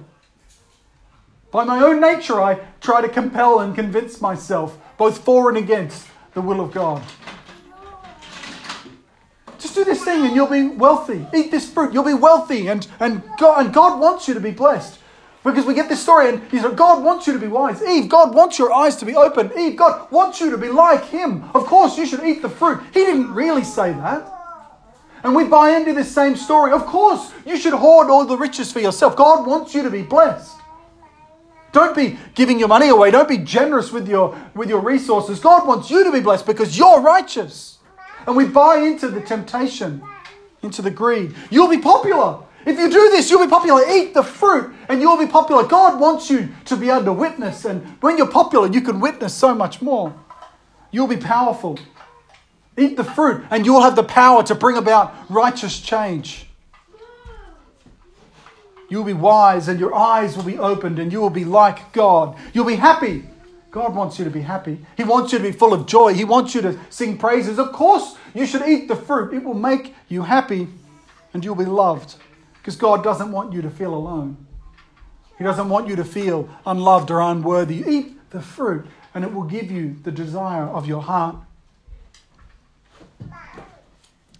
By 1.49 1.63
my 1.63 1.81
own 1.81 2.01
nature, 2.01 2.41
I 2.41 2.59
try 2.81 3.01
to 3.01 3.07
compel 3.07 3.61
and 3.61 3.73
convince 3.73 4.19
myself, 4.19 4.77
both 4.97 5.23
for 5.23 5.47
and 5.47 5.57
against 5.57 6.07
the 6.33 6.41
will 6.41 6.59
of 6.59 6.73
God. 6.73 7.01
Just 9.57 9.75
do 9.75 9.85
this 9.85 10.03
thing 10.03 10.25
and 10.25 10.35
you'll 10.35 10.47
be 10.47 10.67
wealthy. 10.67 11.25
Eat 11.33 11.51
this 11.51 11.71
fruit, 11.71 11.93
you'll 11.93 12.03
be 12.03 12.13
wealthy, 12.13 12.67
and, 12.67 12.85
and, 12.99 13.23
God, 13.39 13.65
and 13.65 13.73
God 13.73 14.01
wants 14.01 14.27
you 14.27 14.33
to 14.33 14.41
be 14.41 14.51
blessed. 14.51 14.99
Because 15.45 15.65
we 15.67 15.75
get 15.75 15.89
this 15.89 16.01
story 16.01 16.27
and 16.27 16.41
he 16.49 16.59
said, 16.59 16.75
God 16.75 17.03
wants 17.03 17.27
you 17.27 17.33
to 17.33 17.39
be 17.39 17.47
wise. 17.47 17.81
Eve, 17.83 18.09
God 18.09 18.33
wants 18.33 18.57
your 18.57 18.73
eyes 18.73 18.95
to 18.97 19.05
be 19.05 19.15
open. 19.15 19.51
Eve, 19.57 19.75
God 19.75 20.11
wants 20.11 20.41
you 20.41 20.49
to 20.49 20.57
be 20.57 20.69
like 20.69 21.05
him. 21.05 21.43
Of 21.53 21.65
course, 21.65 21.99
you 21.99 22.07
should 22.07 22.23
eat 22.23 22.41
the 22.41 22.49
fruit. 22.49 22.81
He 22.93 23.01
didn't 23.01 23.31
really 23.31 23.63
say 23.63 23.93
that. 23.93 24.31
And 25.23 25.35
we 25.35 25.43
buy 25.43 25.77
into 25.77 25.93
this 25.93 26.13
same 26.13 26.35
story. 26.35 26.71
Of 26.71 26.87
course, 26.87 27.31
you 27.45 27.57
should 27.57 27.73
hoard 27.73 28.09
all 28.09 28.25
the 28.25 28.37
riches 28.37 28.71
for 28.71 28.79
yourself. 28.79 29.15
God 29.15 29.45
wants 29.45 29.75
you 29.75 29.83
to 29.83 29.91
be 29.91 30.01
blessed. 30.01 30.57
Don't 31.71 31.95
be 31.95 32.17
giving 32.33 32.57
your 32.57 32.67
money 32.67 32.89
away. 32.89 33.11
Don't 33.11 33.29
be 33.29 33.37
generous 33.37 33.91
with 33.91 34.07
your, 34.07 34.35
with 34.55 34.69
your 34.69 34.79
resources. 34.79 35.39
God 35.39 35.67
wants 35.67 35.91
you 35.91 36.03
to 36.05 36.11
be 36.11 36.21
blessed 36.21 36.47
because 36.47 36.75
you're 36.75 37.01
righteous. 37.01 37.77
And 38.25 38.35
we 38.35 38.45
buy 38.45 38.77
into 38.77 39.09
the 39.09 39.21
temptation, 39.21 40.01
into 40.63 40.81
the 40.81 40.89
greed. 40.89 41.35
You'll 41.51 41.69
be 41.69 41.77
popular. 41.77 42.44
If 42.65 42.79
you 42.79 42.89
do 42.89 43.09
this, 43.11 43.29
you'll 43.29 43.45
be 43.45 43.49
popular. 43.49 43.81
Eat 43.89 44.13
the 44.13 44.23
fruit 44.23 44.73
and 44.89 44.99
you'll 44.99 45.17
be 45.17 45.27
popular. 45.27 45.63
God 45.65 45.99
wants 45.99 46.29
you 46.29 46.49
to 46.65 46.75
be 46.75 46.89
able 46.89 47.05
to 47.05 47.13
witness. 47.13 47.65
And 47.65 47.85
when 48.01 48.17
you're 48.17 48.29
popular, 48.29 48.67
you 48.67 48.81
can 48.81 48.99
witness 48.99 49.33
so 49.33 49.53
much 49.53 49.81
more. 49.81 50.13
You'll 50.91 51.07
be 51.07 51.17
powerful. 51.17 51.77
Eat 52.77 52.97
the 52.97 53.03
fruit 53.03 53.45
and 53.51 53.65
you'll 53.65 53.81
have 53.81 53.95
the 53.95 54.03
power 54.03 54.43
to 54.43 54.55
bring 54.55 54.77
about 54.77 55.13
righteous 55.29 55.79
change. 55.79 56.47
You'll 58.89 59.03
be 59.03 59.13
wise 59.13 59.67
and 59.67 59.79
your 59.79 59.93
eyes 59.93 60.35
will 60.35 60.43
be 60.43 60.57
opened 60.57 60.99
and 60.99 61.11
you 61.11 61.21
will 61.21 61.29
be 61.29 61.45
like 61.45 61.93
God. 61.93 62.37
You'll 62.53 62.65
be 62.65 62.75
happy. 62.75 63.23
God 63.71 63.95
wants 63.95 64.17
you 64.17 64.25
to 64.25 64.31
be 64.31 64.41
happy. 64.41 64.79
He 64.95 65.03
wants 65.03 65.33
you 65.33 65.39
to 65.39 65.43
be 65.43 65.51
full 65.51 65.73
of 65.73 65.85
joy. 65.85 66.13
He 66.13 66.23
wants 66.23 66.55
you 66.55 66.61
to 66.61 66.79
sing 66.89 67.17
praises. 67.17 67.59
Of 67.59 67.73
course, 67.73 68.15
you 68.33 68.45
should 68.45 68.67
eat 68.67 68.87
the 68.87 68.95
fruit. 68.95 69.33
It 69.33 69.43
will 69.43 69.53
make 69.53 69.93
you 70.07 70.21
happy 70.21 70.67
and 71.33 71.43
you'll 71.43 71.55
be 71.55 71.65
loved. 71.65 72.15
Because 72.65 72.77
God 72.77 73.03
doesn't 73.03 73.31
want 73.31 73.53
you 73.53 73.61
to 73.61 73.69
feel 73.69 73.93
alone. 73.93 74.43
He 75.37 75.43
doesn't 75.43 75.69
want 75.69 75.87
you 75.87 75.95
to 75.97 76.03
feel 76.03 76.49
unloved 76.65 77.11
or 77.11 77.21
unworthy. 77.21 77.83
Eat 77.87 78.31
the 78.31 78.41
fruit 78.41 78.87
and 79.13 79.23
it 79.23 79.31
will 79.31 79.43
give 79.43 79.69
you 79.69 79.97
the 80.01 80.11
desire 80.11 80.63
of 80.63 80.87
your 80.87 81.03
heart. 81.03 81.35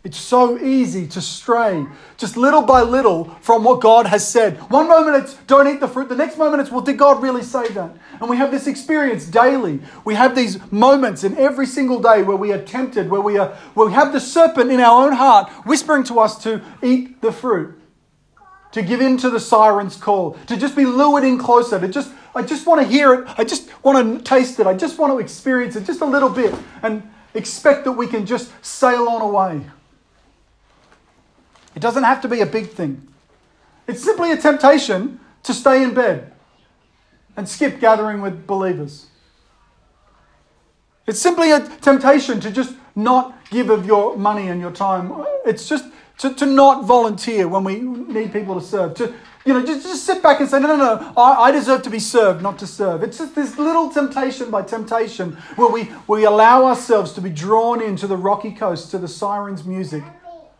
It's 0.04 0.18
so 0.18 0.58
easy 0.60 1.06
to 1.10 1.22
stray 1.22 1.86
just 2.18 2.36
little 2.36 2.64
by 2.64 2.82
little 2.82 3.26
from 3.42 3.64
what 3.64 3.80
God 3.80 4.08
has 4.08 4.28
said. 4.28 4.58
One 4.72 4.88
moment 4.88 5.18
it's 5.18 5.36
don't 5.46 5.68
eat 5.68 5.80
the 5.80 5.88
fruit, 5.88 6.10
the 6.10 6.16
next 6.16 6.40
moment 6.40 6.62
it's 6.62 6.72
well, 6.72 6.82
did 6.82 6.98
God 6.98 7.22
really 7.22 7.44
say 7.44 7.68
that? 7.70 7.96
And 8.20 8.28
we 8.28 8.38
have 8.38 8.50
this 8.50 8.66
experience 8.66 9.28
daily. 9.28 9.82
We 10.04 10.16
have 10.16 10.36
these 10.36 10.60
moments 10.72 11.24
in 11.24 11.38
every 11.38 11.68
single 11.68 12.02
day 12.02 12.24
where 12.24 12.38
we 12.38 12.52
are 12.52 12.62
tempted, 12.62 13.08
where 13.08 13.22
we, 13.22 13.38
are, 13.38 13.50
where 13.76 13.86
we 13.86 13.94
have 13.94 14.14
the 14.14 14.20
serpent 14.20 14.72
in 14.72 14.80
our 14.80 15.06
own 15.06 15.14
heart 15.14 15.48
whispering 15.68 16.04
to 16.06 16.20
us 16.20 16.42
to 16.42 16.64
eat 16.82 17.22
the 17.22 17.32
fruit, 17.32 17.80
to 18.76 18.82
give 18.82 19.00
in 19.00 19.16
to 19.16 19.30
the 19.30 19.40
siren's 19.40 19.96
call, 19.96 20.34
to 20.48 20.58
just 20.58 20.76
be 20.76 20.84
lured 20.84 21.24
in 21.24 21.38
closer, 21.38 21.80
to 21.80 21.88
just, 21.88 22.12
I 22.36 22.42
just 22.42 22.68
want 22.68 22.82
to 22.82 22.86
hear 22.86 23.14
it, 23.14 23.30
I 23.38 23.46
just 23.46 23.70
want 23.86 24.18
to 24.18 24.22
taste 24.22 24.60
it, 24.60 24.68
I 24.68 24.74
just 24.74 25.00
want 25.00 25.14
to 25.14 25.20
experience 25.20 25.78
it 25.78 25.86
just 25.86 26.02
a 26.02 26.06
little 26.06 26.28
bit 26.28 26.54
and 26.84 27.02
expect 27.34 27.86
that 27.86 27.94
we 27.94 28.06
can 28.06 28.26
just 28.26 28.52
sail 28.66 29.08
on 29.08 29.22
away. 29.22 29.62
It 31.74 31.80
doesn't 31.80 32.04
have 32.04 32.20
to 32.24 32.28
be 32.28 32.42
a 32.42 32.46
big 32.46 32.70
thing. 32.70 33.08
It's 33.88 34.04
simply 34.04 34.34
a 34.34 34.38
temptation 34.38 35.22
to 35.44 35.54
stay 35.54 35.82
in 35.82 35.94
bed 35.94 36.34
and 37.38 37.48
skip 37.48 37.80
gathering 37.80 38.22
with 38.22 38.46
believers. 38.46 39.06
It's 41.08 41.22
simply 41.22 41.54
a 41.54 41.62
temptation 41.62 42.42
to 42.42 42.52
just 42.52 42.76
not 42.94 43.42
give 43.52 43.70
of 43.70 43.86
your 43.86 44.18
money 44.18 44.50
and 44.50 44.60
your 44.60 44.72
time. 44.72 45.14
It's 45.46 45.70
just 45.70 45.86
to, 46.20 46.34
to 46.34 46.46
not 46.46 46.86
volunteer 46.86 47.48
when 47.48 47.64
we 47.64 47.80
need 47.80 48.32
people 48.32 48.60
to 48.60 48.66
serve. 48.66 48.94
To, 48.96 49.14
you 49.46 49.54
know, 49.54 49.64
just, 49.66 49.86
just 49.86 50.06
sit 50.06 50.24
back 50.24 50.40
and 50.40 50.50
say, 50.50 50.60
no, 50.60 50.68
no, 50.68 50.78
no, 50.78 51.14
I, 51.16 51.44
I 51.44 51.52
deserve 51.52 51.84
to 51.84 51.90
be 51.90 52.00
served, 52.00 52.42
not 52.42 52.58
to 52.60 52.68
serve. 52.68 53.04
It's 53.04 53.18
just 53.18 53.36
this 53.36 53.58
little 53.58 53.90
temptation 53.90 54.50
by 54.50 54.64
temptation 54.64 55.34
where 55.56 55.70
we, 55.70 55.92
we 56.08 56.26
allow 56.26 56.66
ourselves 56.66 57.14
to 57.14 57.22
be 57.22 57.30
drawn 57.30 57.82
into 57.82 58.08
the 58.08 58.18
rocky 58.18 58.52
coast, 58.52 58.92
to 58.92 58.98
the 58.98 59.08
siren's 59.08 59.64
music. 59.66 60.04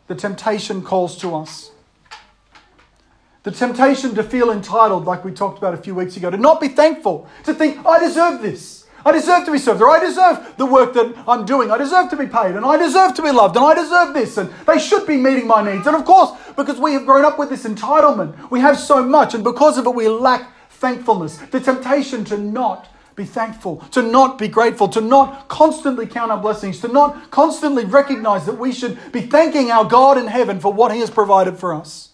The 0.06 0.14
temptation 0.14 0.82
calls 0.82 1.18
to 1.18 1.34
us. 1.34 1.72
The 3.42 3.50
temptation 3.50 4.14
to 4.16 4.22
feel 4.22 4.50
entitled, 4.50 5.04
like 5.04 5.24
we 5.24 5.32
talked 5.32 5.58
about 5.58 5.74
a 5.74 5.78
few 5.78 5.94
weeks 5.94 6.16
ago, 6.16 6.30
to 6.30 6.36
not 6.36 6.60
be 6.60 6.68
thankful, 6.68 7.28
to 7.44 7.54
think, 7.54 7.84
I 7.86 7.98
deserve 7.98 8.42
this. 8.42 8.75
I 9.06 9.12
deserve 9.12 9.44
to 9.44 9.52
be 9.52 9.58
served, 9.58 9.80
or 9.80 9.88
I 9.88 10.00
deserve 10.00 10.54
the 10.56 10.66
work 10.66 10.92
that 10.94 11.14
I'm 11.28 11.46
doing. 11.46 11.70
I 11.70 11.78
deserve 11.78 12.10
to 12.10 12.16
be 12.16 12.26
paid, 12.26 12.56
and 12.56 12.66
I 12.66 12.76
deserve 12.76 13.14
to 13.14 13.22
be 13.22 13.30
loved, 13.30 13.54
and 13.54 13.64
I 13.64 13.72
deserve 13.72 14.12
this, 14.12 14.36
and 14.36 14.50
they 14.66 14.80
should 14.80 15.06
be 15.06 15.16
meeting 15.16 15.46
my 15.46 15.62
needs. 15.62 15.86
And 15.86 15.94
of 15.94 16.04
course, 16.04 16.32
because 16.56 16.80
we 16.80 16.92
have 16.94 17.06
grown 17.06 17.24
up 17.24 17.38
with 17.38 17.48
this 17.48 17.62
entitlement, 17.62 18.50
we 18.50 18.58
have 18.58 18.76
so 18.76 19.04
much, 19.04 19.32
and 19.32 19.44
because 19.44 19.78
of 19.78 19.86
it, 19.86 19.94
we 19.94 20.08
lack 20.08 20.50
thankfulness. 20.70 21.36
The 21.38 21.60
temptation 21.60 22.24
to 22.24 22.36
not 22.36 22.88
be 23.14 23.24
thankful, 23.24 23.76
to 23.92 24.02
not 24.02 24.38
be 24.38 24.48
grateful, 24.48 24.88
to 24.88 25.00
not 25.00 25.46
constantly 25.46 26.08
count 26.08 26.32
our 26.32 26.38
blessings, 26.38 26.80
to 26.80 26.88
not 26.88 27.30
constantly 27.30 27.84
recognize 27.84 28.44
that 28.46 28.58
we 28.58 28.72
should 28.72 28.98
be 29.12 29.20
thanking 29.20 29.70
our 29.70 29.84
God 29.84 30.18
in 30.18 30.26
heaven 30.26 30.58
for 30.58 30.72
what 30.72 30.92
He 30.92 30.98
has 30.98 31.10
provided 31.10 31.56
for 31.56 31.72
us. 31.72 32.10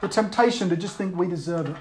The 0.00 0.08
temptation 0.08 0.70
to 0.70 0.76
just 0.76 0.96
think 0.96 1.14
we 1.14 1.28
deserve 1.28 1.68
it. 1.68 1.76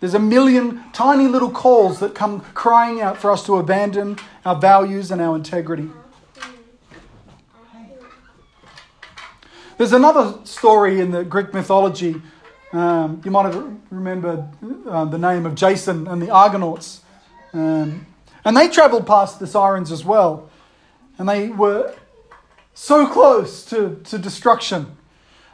There's 0.00 0.14
a 0.14 0.20
million 0.20 0.84
tiny 0.92 1.26
little 1.26 1.50
calls 1.50 1.98
that 2.00 2.14
come 2.14 2.40
crying 2.54 3.00
out 3.00 3.18
for 3.18 3.30
us 3.30 3.44
to 3.46 3.56
abandon 3.56 4.18
our 4.44 4.54
values 4.54 5.10
and 5.10 5.20
our 5.20 5.34
integrity. 5.34 5.90
There's 9.76 9.92
another 9.92 10.34
story 10.44 11.00
in 11.00 11.12
the 11.12 11.24
Greek 11.24 11.54
mythology. 11.54 12.20
Um, 12.72 13.22
you 13.24 13.30
might 13.30 13.52
have 13.54 13.76
remembered 13.90 14.44
uh, 14.88 15.04
the 15.04 15.18
name 15.18 15.46
of 15.46 15.54
Jason 15.54 16.06
and 16.06 16.20
the 16.20 16.30
Argonauts. 16.30 17.02
Um, 17.52 18.06
and 18.44 18.56
they 18.56 18.68
traveled 18.68 19.06
past 19.06 19.38
the 19.38 19.46
Sirens 19.46 19.92
as 19.92 20.04
well. 20.04 20.50
And 21.16 21.28
they 21.28 21.48
were 21.48 21.94
so 22.74 23.06
close 23.06 23.64
to, 23.66 24.00
to 24.04 24.18
destruction. 24.18 24.97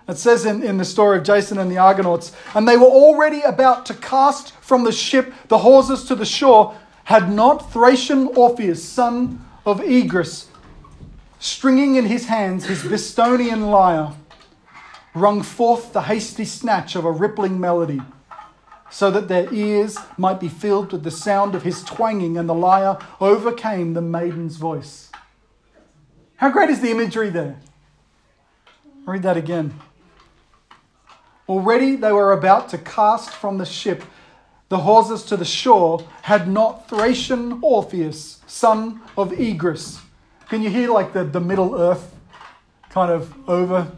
It 0.07 0.19
says 0.19 0.45
in, 0.45 0.63
in 0.63 0.77
the 0.77 0.85
story 0.85 1.19
of 1.19 1.25
Jason 1.25 1.59
and 1.59 1.71
the 1.71 1.79
Argonauts, 1.79 2.33
and 2.55 2.69
they 2.69 2.77
were 2.77 2.85
already 2.85 3.41
about 3.41 3.87
to 3.87 3.95
cast 3.95 4.53
from 4.57 4.85
the 4.85 4.93
ship 4.93 5.33
the 5.49 5.59
hawsers 5.59 6.05
to 6.07 6.15
the 6.15 6.27
shore, 6.27 6.77
had 7.05 7.31
not 7.31 7.73
Thracian 7.73 8.29
Orpheus, 8.29 8.85
son 8.85 9.45
of 9.65 9.81
Oeagrus, 9.81 10.47
stringing 11.39 11.97
in 11.97 12.05
his 12.05 12.27
hands 12.27 12.67
his 12.67 12.83
Bistonian 12.83 13.71
lyre, 13.71 14.13
rung 15.15 15.43
forth 15.43 15.93
the 15.93 16.03
hasty 16.03 16.45
snatch 16.45 16.97
of 16.97 17.05
a 17.05 17.11
rippling 17.11 17.59
melody, 17.59 18.03
so 18.91 19.11
that 19.11 19.29
their 19.29 19.53
ears 19.55 19.97
might 20.19 20.39
be 20.39 20.49
filled 20.49 20.93
with 20.93 21.03
the 21.03 21.11
sound 21.11 21.55
of 21.55 21.63
his 21.63 21.83
twanging, 21.83 22.37
and 22.37 22.47
the 22.47 22.55
lyre 22.55 22.99
overcame 23.21 23.95
the 23.95 24.03
maiden's 24.03 24.57
voice. 24.57 25.11
How 26.37 26.51
great 26.51 26.69
is 26.69 26.81
the 26.81 26.91
imagery 26.91 27.31
there? 27.31 27.59
Read 29.07 29.23
that 29.23 29.37
again. 29.37 29.81
Already 31.49 31.97
they 31.97 32.13
were 32.13 32.33
about 32.33 32.69
to 32.71 32.79
cast 32.79 33.31
from 33.31 33.59
the 33.59 33.67
ship 33.67 34.05
the 34.69 34.79
hawsers 34.79 35.23
to 35.25 35.37
the 35.37 35.45
shore, 35.45 36.05
had 36.23 36.49
not 36.49 36.89
Thracian 36.89 37.61
Orpheus, 37.63 38.41
son 38.47 39.01
of 39.17 39.31
Oeagrus. 39.31 40.01
Can 40.49 40.63
you 40.63 40.71
hear 40.71 40.91
like 40.91 41.13
the, 41.13 41.23
the 41.23 41.41
Middle 41.41 41.79
Earth 41.81 42.15
kind 42.89 43.13
of 43.13 43.33
over 43.49 43.91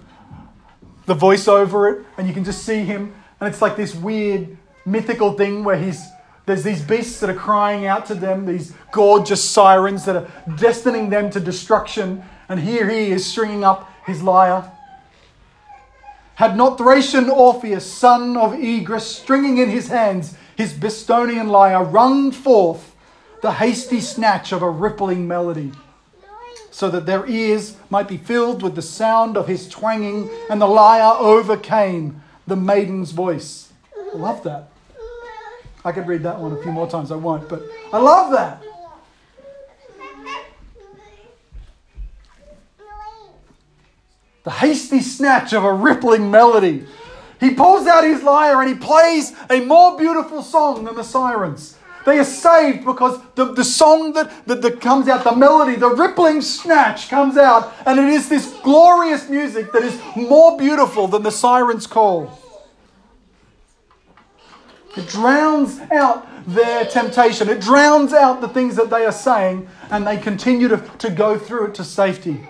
the 1.06 1.14
voice 1.14 1.48
over 1.48 1.88
it? 1.88 2.04
And 2.18 2.26
you 2.28 2.34
can 2.34 2.44
just 2.44 2.64
see 2.64 2.80
him, 2.80 3.14
and 3.40 3.48
it's 3.48 3.62
like 3.62 3.76
this 3.76 3.94
weird 3.94 4.56
mythical 4.84 5.32
thing 5.32 5.64
where 5.64 5.78
he's 5.78 6.04
there's 6.46 6.62
these 6.62 6.80
beasts 6.80 7.18
that 7.20 7.30
are 7.30 7.34
crying 7.34 7.86
out 7.86 8.06
to 8.06 8.14
them, 8.14 8.46
these 8.46 8.72
gorgeous 8.92 9.42
sirens 9.42 10.04
that 10.04 10.14
are 10.14 10.26
destining 10.50 11.10
them 11.10 11.28
to 11.30 11.40
destruction. 11.40 12.22
And 12.48 12.60
here 12.60 12.88
he 12.88 13.10
is 13.10 13.26
stringing 13.26 13.64
up 13.64 13.90
his 14.04 14.22
lyre. 14.22 14.70
Had 16.36 16.56
not 16.56 16.76
Thracian 16.76 17.30
Orpheus, 17.30 17.90
son 17.90 18.36
of 18.36 18.52
Oeagrus, 18.52 19.00
stringing 19.00 19.56
in 19.56 19.70
his 19.70 19.88
hands 19.88 20.36
his 20.54 20.74
Bistonian 20.74 21.48
lyre, 21.48 21.82
rung 21.82 22.30
forth 22.30 22.94
the 23.40 23.52
hasty 23.52 24.00
snatch 24.00 24.52
of 24.52 24.60
a 24.60 24.68
rippling 24.68 25.26
melody, 25.26 25.72
so 26.70 26.90
that 26.90 27.06
their 27.06 27.26
ears 27.26 27.76
might 27.88 28.06
be 28.06 28.18
filled 28.18 28.62
with 28.62 28.74
the 28.74 28.82
sound 28.82 29.38
of 29.38 29.48
his 29.48 29.66
twanging, 29.66 30.28
and 30.50 30.60
the 30.60 30.66
lyre 30.66 31.16
overcame 31.18 32.22
the 32.46 32.56
maiden's 32.56 33.12
voice. 33.12 33.72
I 33.96 34.16
love 34.16 34.42
that. 34.44 34.68
I 35.86 35.92
could 35.92 36.06
read 36.06 36.22
that 36.24 36.38
one 36.38 36.52
a 36.52 36.62
few 36.62 36.72
more 36.72 36.88
times, 36.88 37.10
I 37.12 37.16
won't, 37.16 37.48
but 37.48 37.62
I 37.94 37.98
love 37.98 38.30
that. 38.32 38.62
The 44.46 44.52
hasty 44.52 45.00
snatch 45.00 45.52
of 45.52 45.64
a 45.64 45.72
rippling 45.72 46.30
melody. 46.30 46.86
He 47.40 47.52
pulls 47.54 47.88
out 47.88 48.04
his 48.04 48.22
lyre 48.22 48.62
and 48.62 48.68
he 48.68 48.76
plays 48.76 49.34
a 49.50 49.58
more 49.64 49.98
beautiful 49.98 50.40
song 50.40 50.84
than 50.84 50.94
the 50.94 51.02
sirens. 51.02 51.76
They 52.04 52.20
are 52.20 52.24
saved 52.24 52.84
because 52.84 53.20
the, 53.34 53.46
the 53.52 53.64
song 53.64 54.12
that, 54.12 54.46
that, 54.46 54.62
that 54.62 54.80
comes 54.80 55.08
out, 55.08 55.24
the 55.24 55.34
melody, 55.34 55.74
the 55.74 55.90
rippling 55.90 56.42
snatch 56.42 57.08
comes 57.08 57.36
out, 57.36 57.74
and 57.84 57.98
it 57.98 58.08
is 58.08 58.28
this 58.28 58.52
glorious 58.62 59.28
music 59.28 59.72
that 59.72 59.82
is 59.82 60.00
more 60.14 60.56
beautiful 60.56 61.08
than 61.08 61.24
the 61.24 61.32
siren's 61.32 61.88
call. 61.88 62.38
It 64.96 65.08
drowns 65.08 65.80
out 65.90 66.24
their 66.46 66.84
temptation, 66.84 67.48
it 67.48 67.60
drowns 67.60 68.12
out 68.12 68.40
the 68.40 68.48
things 68.48 68.76
that 68.76 68.90
they 68.90 69.04
are 69.04 69.10
saying, 69.10 69.68
and 69.90 70.06
they 70.06 70.18
continue 70.18 70.68
to, 70.68 70.76
to 70.98 71.10
go 71.10 71.36
through 71.36 71.66
it 71.66 71.74
to 71.74 71.84
safety. 71.84 72.46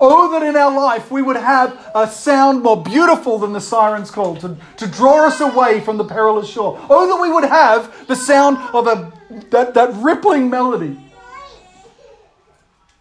Oh, 0.00 0.30
that 0.32 0.42
in 0.46 0.54
our 0.56 0.74
life 0.74 1.10
we 1.10 1.22
would 1.22 1.36
have 1.36 1.90
a 1.94 2.08
sound 2.08 2.62
more 2.62 2.80
beautiful 2.80 3.38
than 3.38 3.52
the 3.52 3.60
siren's 3.60 4.10
call 4.10 4.36
to, 4.36 4.56
to 4.76 4.86
draw 4.86 5.26
us 5.26 5.40
away 5.40 5.80
from 5.80 5.96
the 5.96 6.04
perilous 6.04 6.48
shore. 6.48 6.78
Oh, 6.88 7.06
that 7.08 7.20
we 7.20 7.32
would 7.32 7.44
have 7.44 8.06
the 8.06 8.14
sound 8.14 8.58
of 8.72 8.86
a, 8.86 9.12
that, 9.50 9.74
that 9.74 9.94
rippling 9.94 10.50
melody. 10.50 10.96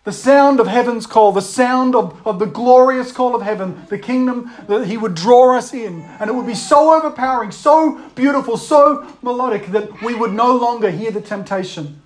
The 0.05 0.13
sound 0.13 0.61
of 0.61 0.67
heaven's 0.67 1.05
call, 1.05 1.33
the 1.33 1.41
sound 1.41 1.93
of, 1.93 2.25
of 2.25 2.39
the 2.39 2.45
glorious 2.45 3.11
call 3.11 3.35
of 3.35 3.41
heaven, 3.41 3.85
the 3.89 3.99
kingdom 3.99 4.49
that 4.67 4.87
He 4.87 4.95
would 4.95 5.15
draw 5.15 5.57
us 5.57 5.73
in. 5.73 6.01
And 6.21 6.29
it 6.29 6.33
would 6.33 6.47
be 6.47 6.55
so 6.55 6.95
overpowering, 6.95 7.51
so 7.51 7.99
beautiful, 8.15 8.55
so 8.55 9.05
melodic 9.21 9.67
that 9.67 10.01
we 10.01 10.15
would 10.15 10.31
no 10.31 10.55
longer 10.55 10.89
hear 10.89 11.11
the 11.11 11.19
temptation. 11.19 12.01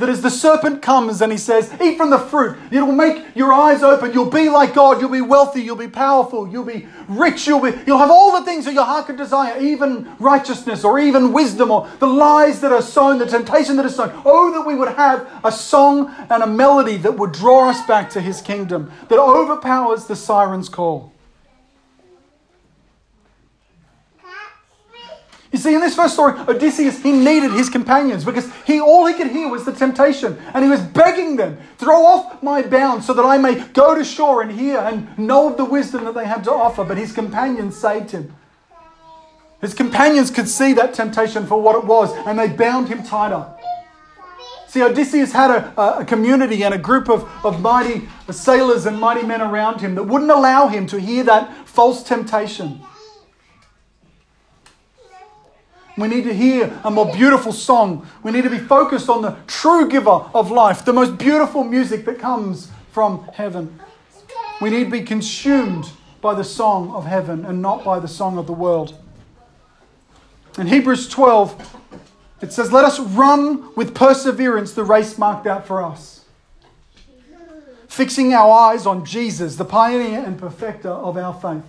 That 0.00 0.08
as 0.08 0.22
the 0.22 0.30
serpent 0.30 0.80
comes 0.80 1.20
and 1.20 1.30
he 1.30 1.36
says, 1.36 1.70
Eat 1.78 1.98
from 1.98 2.08
the 2.08 2.18
fruit, 2.18 2.56
it 2.70 2.80
will 2.80 2.90
make 2.90 3.36
your 3.36 3.52
eyes 3.52 3.82
open. 3.82 4.14
You'll 4.14 4.30
be 4.30 4.48
like 4.48 4.72
God. 4.72 4.98
You'll 4.98 5.10
be 5.10 5.20
wealthy. 5.20 5.60
You'll 5.60 5.76
be 5.76 5.88
powerful. 5.88 6.48
You'll 6.48 6.64
be 6.64 6.88
rich. 7.06 7.46
You'll, 7.46 7.60
be, 7.60 7.78
you'll 7.86 7.98
have 7.98 8.10
all 8.10 8.32
the 8.32 8.46
things 8.46 8.64
that 8.64 8.72
your 8.72 8.86
heart 8.86 9.08
could 9.08 9.18
desire, 9.18 9.60
even 9.60 10.10
righteousness 10.18 10.84
or 10.84 10.98
even 10.98 11.34
wisdom 11.34 11.70
or 11.70 11.86
the 11.98 12.06
lies 12.06 12.62
that 12.62 12.72
are 12.72 12.80
sown, 12.80 13.18
the 13.18 13.26
temptation 13.26 13.76
that 13.76 13.84
is 13.84 13.94
sown. 13.94 14.10
Oh, 14.24 14.50
that 14.54 14.66
we 14.66 14.74
would 14.74 14.88
have 14.88 15.28
a 15.44 15.52
song 15.52 16.10
and 16.30 16.42
a 16.42 16.46
melody 16.46 16.96
that 16.96 17.18
would 17.18 17.32
draw 17.32 17.68
us 17.68 17.86
back 17.86 18.08
to 18.10 18.22
his 18.22 18.40
kingdom, 18.40 18.90
that 19.08 19.18
overpowers 19.18 20.06
the 20.06 20.16
siren's 20.16 20.70
call. 20.70 21.12
See, 25.60 25.74
in 25.74 25.80
this 25.80 25.94
first 25.94 26.14
story, 26.14 26.38
Odysseus, 26.48 27.02
he 27.02 27.12
needed 27.12 27.52
his 27.52 27.68
companions 27.68 28.24
because 28.24 28.50
he 28.66 28.80
all 28.80 29.06
he 29.06 29.14
could 29.14 29.28
hear 29.28 29.48
was 29.48 29.64
the 29.64 29.72
temptation. 29.72 30.38
And 30.54 30.64
he 30.64 30.70
was 30.70 30.80
begging 30.80 31.36
them, 31.36 31.58
throw 31.78 32.04
off 32.04 32.42
my 32.42 32.62
bounds 32.62 33.06
so 33.06 33.14
that 33.14 33.24
I 33.24 33.38
may 33.38 33.54
go 33.68 33.94
to 33.94 34.04
shore 34.04 34.42
and 34.42 34.50
hear 34.50 34.78
and 34.78 35.18
know 35.18 35.50
of 35.50 35.56
the 35.56 35.64
wisdom 35.64 36.04
that 36.04 36.14
they 36.14 36.26
have 36.26 36.42
to 36.44 36.52
offer. 36.52 36.84
But 36.84 36.98
his 36.98 37.12
companions 37.12 37.76
saved 37.76 38.10
him. 38.10 38.34
His 39.60 39.74
companions 39.74 40.30
could 40.30 40.48
see 40.48 40.72
that 40.74 40.94
temptation 40.94 41.46
for 41.46 41.60
what 41.60 41.76
it 41.76 41.84
was, 41.84 42.12
and 42.26 42.38
they 42.38 42.48
bound 42.48 42.88
him 42.88 43.02
tighter. 43.02 43.46
See, 44.68 44.82
Odysseus 44.82 45.32
had 45.32 45.50
a, 45.50 45.98
a 45.98 46.04
community 46.04 46.62
and 46.62 46.72
a 46.72 46.78
group 46.78 47.10
of, 47.10 47.28
of 47.44 47.60
mighty 47.60 48.08
sailors 48.30 48.86
and 48.86 49.00
mighty 49.00 49.26
men 49.26 49.42
around 49.42 49.80
him 49.80 49.96
that 49.96 50.04
wouldn't 50.04 50.30
allow 50.30 50.68
him 50.68 50.86
to 50.86 51.00
hear 51.00 51.24
that 51.24 51.66
false 51.66 52.04
temptation. 52.04 52.80
We 56.00 56.08
need 56.08 56.24
to 56.24 56.34
hear 56.34 56.80
a 56.82 56.90
more 56.90 57.12
beautiful 57.12 57.52
song. 57.52 58.06
We 58.22 58.32
need 58.32 58.44
to 58.44 58.50
be 58.50 58.58
focused 58.58 59.08
on 59.08 59.20
the 59.22 59.36
true 59.46 59.88
giver 59.88 60.10
of 60.10 60.50
life, 60.50 60.84
the 60.84 60.92
most 60.92 61.18
beautiful 61.18 61.62
music 61.62 62.06
that 62.06 62.18
comes 62.18 62.70
from 62.90 63.24
heaven. 63.34 63.78
We 64.60 64.70
need 64.70 64.84
to 64.84 64.90
be 64.90 65.02
consumed 65.02 65.90
by 66.20 66.34
the 66.34 66.44
song 66.44 66.90
of 66.92 67.06
heaven 67.06 67.44
and 67.44 67.60
not 67.60 67.84
by 67.84 67.98
the 67.98 68.08
song 68.08 68.38
of 68.38 68.46
the 68.46 68.52
world. 68.52 68.94
In 70.58 70.66
Hebrews 70.66 71.08
12, 71.08 71.76
it 72.42 72.52
says, 72.52 72.72
Let 72.72 72.84
us 72.84 72.98
run 72.98 73.74
with 73.74 73.94
perseverance 73.94 74.72
the 74.72 74.84
race 74.84 75.18
marked 75.18 75.46
out 75.46 75.66
for 75.66 75.82
us, 75.82 76.24
fixing 77.88 78.32
our 78.32 78.50
eyes 78.50 78.86
on 78.86 79.04
Jesus, 79.04 79.56
the 79.56 79.64
pioneer 79.64 80.20
and 80.20 80.38
perfecter 80.38 80.90
of 80.90 81.16
our 81.16 81.34
faith. 81.34 81.64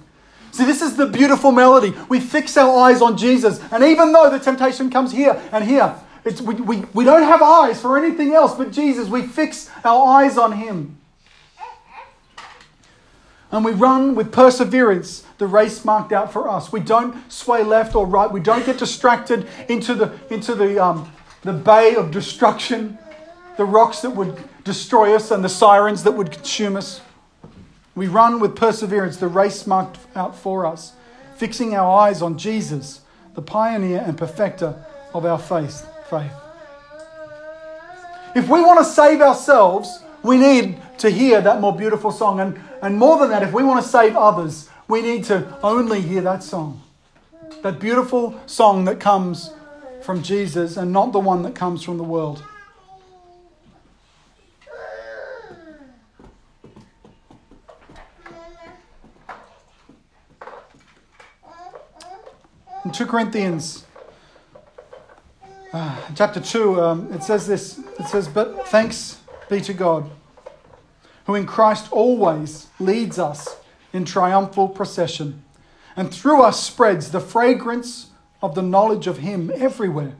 See, 0.52 0.66
this 0.66 0.82
is 0.82 0.98
the 0.98 1.08
beautiful 1.08 1.52
melody. 1.52 1.94
We 2.10 2.20
fix 2.20 2.58
our 2.58 2.78
eyes 2.80 3.02
on 3.02 3.18
Jesus. 3.18 3.62
And 3.72 3.84
even 3.84 4.12
though 4.12 4.30
the 4.30 4.40
temptation 4.40 4.90
comes 4.90 5.12
here 5.12 5.42
and 5.52 5.64
here, 5.64 5.96
it's, 6.26 6.42
we, 6.42 6.56
we, 6.56 6.78
we 6.94 7.04
don't 7.04 7.24
have 7.24 7.42
eyes 7.42 7.82
for 7.82 7.98
anything 7.98 8.34
else 8.34 8.56
but 8.56 8.72
Jesus. 8.72 9.08
We 9.08 9.26
fix 9.26 9.70
our 9.84 10.08
eyes 10.08 10.38
on 10.38 10.52
Him. 10.52 10.98
And 13.52 13.66
we 13.66 13.72
run 13.72 14.16
with 14.16 14.32
perseverance 14.32 15.26
the 15.38 15.48
race 15.48 15.84
marked 15.84 16.14
out 16.14 16.32
for 16.32 16.48
us. 16.48 16.72
We 16.72 16.80
don't 16.80 17.30
sway 17.32 17.64
left 17.64 17.96
or 17.96 18.06
right. 18.06 18.32
We 18.32 18.40
don't 18.40 18.66
get 18.66 18.78
distracted 18.78 19.48
into 19.68 19.96
the, 19.96 20.14
into 20.30 20.54
the, 20.56 20.82
um, 20.82 21.12
the 21.42 21.52
bay 21.52 21.96
of 21.96 22.12
destruction, 22.12 22.98
the 23.58 23.66
rocks 23.66 24.02
that 24.02 24.12
would 24.12 24.42
destroy 24.64 25.16
us 25.16 25.32
and 25.32 25.44
the 25.44 25.50
sirens 25.50 26.04
that 26.04 26.12
would 26.12 26.32
consume 26.32 26.78
us. 26.78 27.02
We 27.96 28.08
run 28.08 28.40
with 28.40 28.56
perseverance 28.56 29.18
the 29.18 29.28
race 29.28 29.68
marked 29.68 30.00
out 30.16 30.36
for 30.36 30.66
us, 30.66 30.94
fixing 31.36 31.76
our 31.76 32.00
eyes 32.00 32.22
on 32.22 32.38
Jesus, 32.38 33.02
the 33.36 33.42
pioneer 33.42 34.04
and 34.06 34.18
perfecter 34.18 34.86
of 35.14 35.26
our 35.26 35.40
faith. 35.40 35.86
faith. 36.10 36.32
If 38.34 38.48
we 38.48 38.62
want 38.62 38.80
to 38.80 38.86
save 38.86 39.22
ourselves, 39.22 40.04
we 40.24 40.38
need 40.38 40.82
to 41.00 41.10
hear 41.10 41.42
that 41.42 41.60
more 41.60 41.76
beautiful 41.76 42.12
song. 42.12 42.40
And, 42.40 42.60
and 42.82 42.98
more 42.98 43.18
than 43.20 43.30
that, 43.30 43.44
if 43.44 43.52
we 43.52 43.64
want 43.64 43.84
to 43.84 43.90
save 43.90 44.16
others, 44.16 44.70
we 44.88 45.02
need 45.02 45.26
to 45.26 45.58
only 45.64 46.02
hear 46.02 46.22
that 46.22 46.44
song. 46.44 46.82
That 47.62 47.80
beautiful 47.80 48.40
song 48.46 48.86
that 48.86 49.00
comes 49.00 49.52
from 50.02 50.24
Jesus 50.24 50.78
and 50.78 50.94
not 50.94 51.12
the 51.12 51.20
one 51.20 51.44
that 51.44 51.56
comes 51.56 51.84
from 51.84 51.98
the 51.98 52.04
world. 52.04 52.44
In 62.84 62.92
2 62.92 63.06
Corinthians 63.06 63.86
uh, 65.72 65.98
chapter 66.16 66.40
2, 66.40 66.82
um, 66.82 67.14
it 67.14 67.22
says 67.22 67.46
this 67.46 67.78
it 68.00 68.08
says, 68.08 68.28
But 68.28 68.68
thanks 68.70 69.20
be 69.50 69.62
to 69.62 69.74
God, 69.74 70.10
who 71.28 71.36
in 71.36 71.46
Christ 71.46 71.92
always 71.92 72.68
leads 72.80 73.20
us 73.20 73.58
in 73.94 74.04
triumphal 74.04 74.68
procession, 74.68 75.44
and 75.96 76.12
through 76.12 76.42
us 76.42 76.64
spreads 76.64 77.12
the 77.12 77.20
fragrance 77.20 78.10
of 78.42 78.56
the 78.56 78.64
knowledge 78.64 79.06
of 79.06 79.20
Him 79.20 79.52
everywhere. 79.54 80.16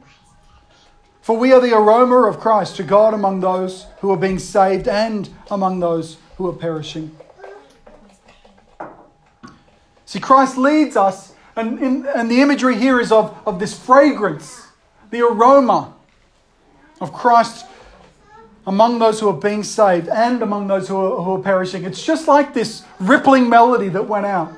For 1.20 1.36
we 1.36 1.52
are 1.52 1.60
the 1.60 1.76
aroma 1.76 2.28
of 2.28 2.38
Christ 2.38 2.76
to 2.76 2.84
God 2.84 3.12
among 3.12 3.40
those 3.40 3.86
who 4.00 4.10
are 4.12 4.16
being 4.16 4.38
saved 4.38 4.86
and 4.86 5.28
among 5.50 5.80
those 5.80 6.16
who 6.36 6.48
are 6.48 6.52
perishing. 6.52 7.16
See, 10.04 10.20
Christ 10.20 10.56
leads 10.56 10.96
us 10.96 11.31
and, 11.56 11.78
in, 11.78 12.06
and 12.06 12.30
the 12.30 12.40
imagery 12.40 12.76
here 12.76 13.00
is 13.00 13.12
of, 13.12 13.36
of 13.46 13.58
this 13.58 13.78
fragrance, 13.78 14.68
the 15.10 15.20
aroma 15.20 15.92
of 17.00 17.12
Christ 17.12 17.66
among 18.66 18.98
those 18.98 19.20
who 19.20 19.28
are 19.28 19.36
being 19.38 19.62
saved 19.62 20.08
and 20.08 20.42
among 20.42 20.68
those 20.68 20.88
who 20.88 20.96
are, 20.96 21.22
who 21.22 21.32
are 21.32 21.42
perishing. 21.42 21.84
It's 21.84 22.04
just 22.04 22.28
like 22.28 22.54
this 22.54 22.84
rippling 23.00 23.48
melody 23.48 23.88
that 23.88 24.06
went 24.06 24.26
out. 24.26 24.52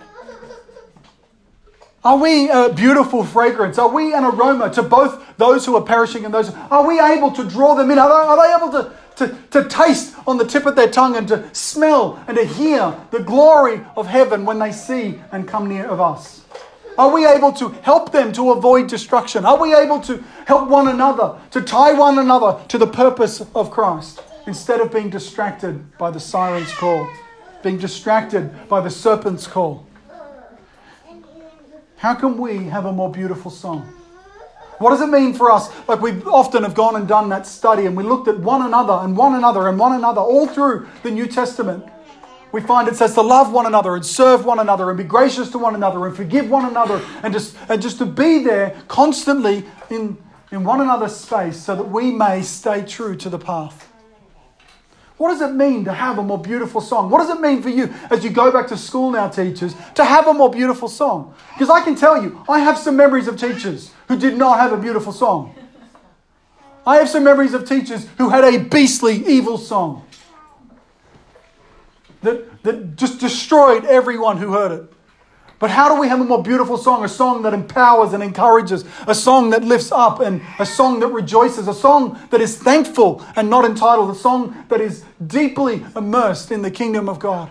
Are 2.04 2.18
we 2.18 2.50
a 2.50 2.68
beautiful 2.68 3.24
fragrance? 3.24 3.78
Are 3.78 3.88
we 3.88 4.12
an 4.12 4.24
aroma 4.24 4.70
to 4.74 4.82
both 4.82 5.24
those 5.38 5.64
who 5.64 5.74
are 5.76 5.82
perishing 5.82 6.26
and 6.26 6.34
those? 6.34 6.50
Are 6.70 6.86
we 6.86 7.00
able 7.00 7.32
to 7.32 7.44
draw 7.48 7.74
them 7.74 7.90
in? 7.90 7.98
Are 7.98 8.08
they, 8.08 8.14
are 8.14 8.36
they 8.36 8.64
able 8.64 8.82
to, 8.82 8.96
to, 9.16 9.60
to 9.62 9.68
taste 9.70 10.14
on 10.26 10.36
the 10.36 10.44
tip 10.44 10.66
of 10.66 10.76
their 10.76 10.90
tongue 10.90 11.16
and 11.16 11.26
to 11.28 11.48
smell 11.54 12.22
and 12.28 12.36
to 12.36 12.44
hear 12.44 12.94
the 13.10 13.20
glory 13.20 13.80
of 13.96 14.06
heaven 14.06 14.44
when 14.44 14.58
they 14.58 14.70
see 14.70 15.18
and 15.32 15.48
come 15.48 15.66
near 15.66 15.86
of 15.86 15.98
us? 15.98 16.44
Are 16.96 17.12
we 17.12 17.26
able 17.26 17.52
to 17.54 17.70
help 17.82 18.12
them 18.12 18.32
to 18.34 18.52
avoid 18.52 18.88
destruction? 18.88 19.44
Are 19.44 19.60
we 19.60 19.74
able 19.74 20.00
to 20.02 20.22
help 20.46 20.68
one 20.68 20.88
another, 20.88 21.38
to 21.50 21.60
tie 21.60 21.92
one 21.92 22.18
another 22.18 22.60
to 22.68 22.78
the 22.78 22.86
purpose 22.86 23.40
of 23.54 23.70
Christ 23.70 24.22
instead 24.46 24.80
of 24.80 24.92
being 24.92 25.10
distracted 25.10 25.96
by 25.98 26.10
the 26.10 26.20
siren's 26.20 26.72
call, 26.74 27.08
being 27.62 27.78
distracted 27.78 28.68
by 28.68 28.80
the 28.80 28.90
serpent's 28.90 29.46
call? 29.46 29.86
How 31.96 32.14
can 32.14 32.36
we 32.38 32.64
have 32.64 32.84
a 32.84 32.92
more 32.92 33.10
beautiful 33.10 33.50
song? 33.50 33.92
What 34.78 34.90
does 34.90 35.00
it 35.00 35.06
mean 35.06 35.34
for 35.34 35.50
us? 35.50 35.70
Like 35.88 36.00
we 36.00 36.22
often 36.22 36.62
have 36.62 36.74
gone 36.74 36.96
and 36.96 37.08
done 37.08 37.28
that 37.30 37.46
study 37.46 37.86
and 37.86 37.96
we 37.96 38.04
looked 38.04 38.28
at 38.28 38.38
one 38.38 38.62
another 38.62 38.92
and 39.04 39.16
one 39.16 39.34
another 39.34 39.68
and 39.68 39.78
one 39.78 39.92
another 39.92 40.20
all 40.20 40.46
through 40.46 40.88
the 41.02 41.10
New 41.10 41.26
Testament 41.26 41.84
we 42.54 42.60
find 42.60 42.86
it 42.86 42.94
says 42.94 43.14
to 43.14 43.20
love 43.20 43.52
one 43.52 43.66
another 43.66 43.96
and 43.96 44.06
serve 44.06 44.44
one 44.44 44.60
another 44.60 44.88
and 44.88 44.96
be 44.96 45.02
gracious 45.02 45.50
to 45.50 45.58
one 45.58 45.74
another 45.74 46.06
and 46.06 46.16
forgive 46.16 46.48
one 46.48 46.64
another 46.64 47.04
and 47.24 47.34
just, 47.34 47.56
and 47.68 47.82
just 47.82 47.98
to 47.98 48.06
be 48.06 48.44
there 48.44 48.80
constantly 48.86 49.64
in, 49.90 50.16
in 50.52 50.62
one 50.62 50.80
another's 50.80 51.16
space 51.16 51.56
so 51.56 51.74
that 51.74 51.82
we 51.82 52.12
may 52.12 52.42
stay 52.42 52.84
true 52.84 53.16
to 53.16 53.28
the 53.28 53.40
path. 53.40 53.92
What 55.16 55.30
does 55.30 55.40
it 55.40 55.52
mean 55.52 55.84
to 55.86 55.92
have 55.92 56.18
a 56.18 56.22
more 56.22 56.38
beautiful 56.38 56.80
song? 56.80 57.10
What 57.10 57.18
does 57.18 57.30
it 57.30 57.40
mean 57.40 57.60
for 57.60 57.70
you 57.70 57.92
as 58.08 58.22
you 58.22 58.30
go 58.30 58.52
back 58.52 58.68
to 58.68 58.76
school 58.76 59.10
now, 59.10 59.26
teachers, 59.28 59.74
to 59.96 60.04
have 60.04 60.28
a 60.28 60.32
more 60.32 60.48
beautiful 60.48 60.88
song? 60.88 61.34
Because 61.54 61.70
I 61.70 61.80
can 61.80 61.96
tell 61.96 62.22
you, 62.22 62.40
I 62.48 62.60
have 62.60 62.78
some 62.78 62.96
memories 62.96 63.26
of 63.26 63.36
teachers 63.36 63.90
who 64.06 64.16
did 64.16 64.36
not 64.38 64.60
have 64.60 64.72
a 64.72 64.76
beautiful 64.76 65.12
song. 65.12 65.56
I 66.86 66.98
have 66.98 67.08
some 67.08 67.24
memories 67.24 67.52
of 67.52 67.68
teachers 67.68 68.06
who 68.16 68.28
had 68.28 68.44
a 68.44 68.58
beastly, 68.58 69.26
evil 69.26 69.58
song 69.58 70.03
that, 72.24 72.62
that 72.64 72.96
just 72.96 73.20
destroyed 73.20 73.84
everyone 73.84 74.38
who 74.38 74.52
heard 74.52 74.72
it. 74.72 74.92
But 75.58 75.70
how 75.70 75.94
do 75.94 76.00
we 76.00 76.08
have 76.08 76.20
a 76.20 76.24
more 76.24 76.42
beautiful 76.42 76.76
song? 76.76 77.04
A 77.04 77.08
song 77.08 77.42
that 77.42 77.54
empowers 77.54 78.12
and 78.12 78.22
encourages, 78.22 78.84
a 79.06 79.14
song 79.14 79.50
that 79.50 79.62
lifts 79.62 79.92
up, 79.92 80.20
and 80.20 80.42
a 80.58 80.66
song 80.66 81.00
that 81.00 81.08
rejoices, 81.08 81.68
a 81.68 81.74
song 81.74 82.20
that 82.30 82.40
is 82.40 82.58
thankful 82.58 83.24
and 83.36 83.48
not 83.48 83.64
entitled, 83.64 84.10
a 84.10 84.14
song 84.14 84.64
that 84.68 84.80
is 84.80 85.04
deeply 85.26 85.84
immersed 85.96 86.50
in 86.50 86.62
the 86.62 86.70
kingdom 86.70 87.08
of 87.08 87.18
God. 87.18 87.50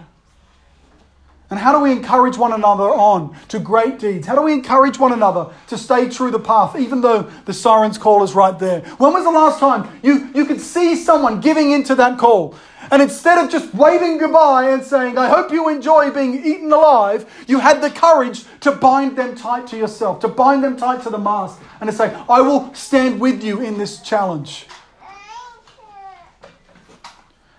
And 1.53 1.59
how 1.59 1.71
do 1.71 1.83
we 1.83 1.91
encourage 1.91 2.35
one 2.35 2.51
another 2.51 2.85
on 2.85 3.37
to 3.49 3.59
great 3.59 3.99
deeds? 3.99 4.25
How 4.25 4.33
do 4.33 4.41
we 4.41 4.53
encourage 4.53 4.97
one 4.97 5.13
another 5.13 5.53
to 5.67 5.77
stay 5.77 6.09
true 6.09 6.31
the 6.31 6.39
path, 6.39 6.75
even 6.75 7.01
though 7.01 7.29
the 7.45 7.53
siren's 7.53 7.99
call 7.99 8.23
is 8.23 8.33
right 8.33 8.57
there? 8.57 8.81
When 8.97 9.13
was 9.13 9.23
the 9.23 9.29
last 9.29 9.59
time 9.59 9.87
you, 10.01 10.31
you 10.33 10.45
could 10.45 10.59
see 10.59 10.95
someone 10.95 11.41
giving 11.41 11.69
into 11.69 11.93
that 11.93 12.17
call? 12.17 12.55
And 12.89 13.03
instead 13.03 13.37
of 13.37 13.51
just 13.51 13.71
waving 13.75 14.17
goodbye 14.17 14.71
and 14.71 14.83
saying, 14.83 15.19
I 15.19 15.29
hope 15.29 15.51
you 15.51 15.69
enjoy 15.69 16.09
being 16.09 16.43
eaten 16.43 16.71
alive, 16.71 17.31
you 17.47 17.59
had 17.59 17.83
the 17.83 17.91
courage 17.91 18.45
to 18.61 18.71
bind 18.71 19.15
them 19.15 19.35
tight 19.35 19.67
to 19.67 19.77
yourself, 19.77 20.21
to 20.21 20.27
bind 20.27 20.63
them 20.63 20.75
tight 20.75 21.03
to 21.03 21.11
the 21.11 21.19
mast, 21.19 21.61
and 21.79 21.87
to 21.87 21.95
say, 21.95 22.19
I 22.27 22.41
will 22.41 22.73
stand 22.73 23.21
with 23.21 23.43
you 23.43 23.61
in 23.61 23.77
this 23.77 24.01
challenge. 24.01 24.65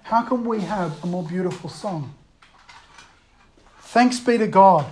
How 0.03 0.23
can 0.23 0.45
we 0.45 0.63
have 0.63 1.05
a 1.05 1.07
more 1.07 1.23
beautiful 1.23 1.71
song? 1.71 2.13
Thanks 3.95 4.19
be 4.19 4.37
to 4.39 4.49
God, 4.49 4.87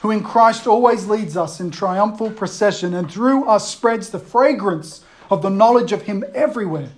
who 0.00 0.10
in 0.10 0.24
Christ 0.24 0.66
always 0.66 1.06
leads 1.06 1.36
us 1.36 1.60
in 1.60 1.70
triumphal 1.70 2.32
procession 2.32 2.94
and 2.94 3.08
through 3.08 3.44
us 3.44 3.70
spreads 3.70 4.10
the 4.10 4.18
fragrance 4.18 5.04
of 5.30 5.40
the 5.40 5.48
knowledge 5.48 5.92
of 5.92 6.02
Him 6.02 6.24
everywhere. 6.34 6.90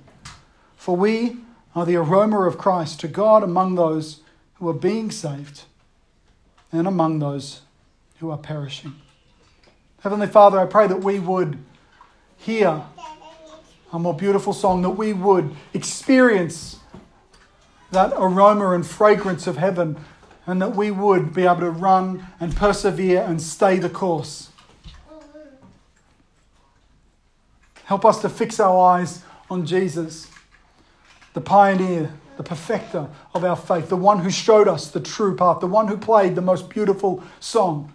For 0.76 0.96
we 0.96 1.36
are 1.74 1.84
the 1.84 1.96
aroma 1.96 2.40
of 2.44 2.56
Christ 2.56 3.00
to 3.00 3.08
God 3.08 3.42
among 3.42 3.74
those 3.74 4.20
who 4.54 4.68
are 4.70 4.72
being 4.72 5.10
saved 5.10 5.64
and 6.72 6.88
among 6.88 7.18
those 7.18 7.60
who 8.20 8.30
are 8.30 8.38
perishing. 8.38 8.94
Heavenly 10.00 10.28
Father, 10.28 10.58
I 10.58 10.64
pray 10.64 10.86
that 10.86 11.04
we 11.04 11.18
would 11.18 11.58
hear 12.38 12.82
a 13.92 13.98
more 13.98 14.14
beautiful 14.14 14.54
song, 14.54 14.80
that 14.80 14.96
we 14.96 15.12
would 15.12 15.54
experience 15.74 16.78
that 17.90 18.14
aroma 18.16 18.70
and 18.70 18.86
fragrance 18.86 19.46
of 19.46 19.58
heaven, 19.58 20.02
and 20.46 20.60
that 20.60 20.74
we 20.74 20.90
would 20.90 21.32
be 21.32 21.44
able 21.44 21.60
to 21.60 21.70
run 21.70 22.26
and 22.40 22.54
persevere 22.56 23.22
and 23.22 23.40
stay 23.40 23.78
the 23.78 23.88
course. 23.88 24.50
Help 27.84 28.04
us 28.04 28.20
to 28.22 28.28
fix 28.28 28.58
our 28.58 28.78
eyes 28.94 29.22
on 29.50 29.66
Jesus 29.66 30.28
the 31.34 31.40
pioneer, 31.40 32.12
the 32.36 32.42
perfecter 32.42 33.08
of 33.34 33.44
our 33.44 33.56
faith, 33.56 33.88
the 33.88 33.96
one 33.96 34.18
who 34.18 34.30
showed 34.30 34.68
us 34.68 34.90
the 34.90 35.00
true 35.00 35.34
path, 35.34 35.60
the 35.60 35.66
one 35.66 35.88
who 35.88 35.96
played 35.96 36.34
the 36.34 36.42
most 36.42 36.68
beautiful 36.68 37.22
song. 37.40 37.92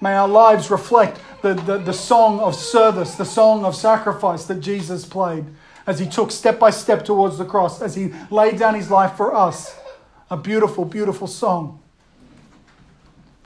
May 0.00 0.14
our 0.14 0.28
lives 0.28 0.70
reflect 0.70 1.20
the, 1.42 1.54
the, 1.54 1.78
the 1.78 1.92
song 1.92 2.40
of 2.40 2.54
service, 2.54 3.14
the 3.14 3.24
song 3.24 3.64
of 3.64 3.74
sacrifice 3.74 4.44
that 4.46 4.60
Jesus 4.60 5.04
played 5.04 5.46
as 5.86 5.98
he 5.98 6.06
took 6.06 6.30
step 6.30 6.58
by 6.58 6.70
step 6.70 7.04
towards 7.04 7.38
the 7.38 7.44
cross, 7.44 7.80
as 7.80 7.94
he 7.94 8.12
laid 8.30 8.58
down 8.58 8.74
his 8.74 8.90
life 8.90 9.16
for 9.16 9.34
us. 9.34 9.78
A 10.30 10.36
beautiful, 10.36 10.84
beautiful 10.84 11.28
song 11.28 11.80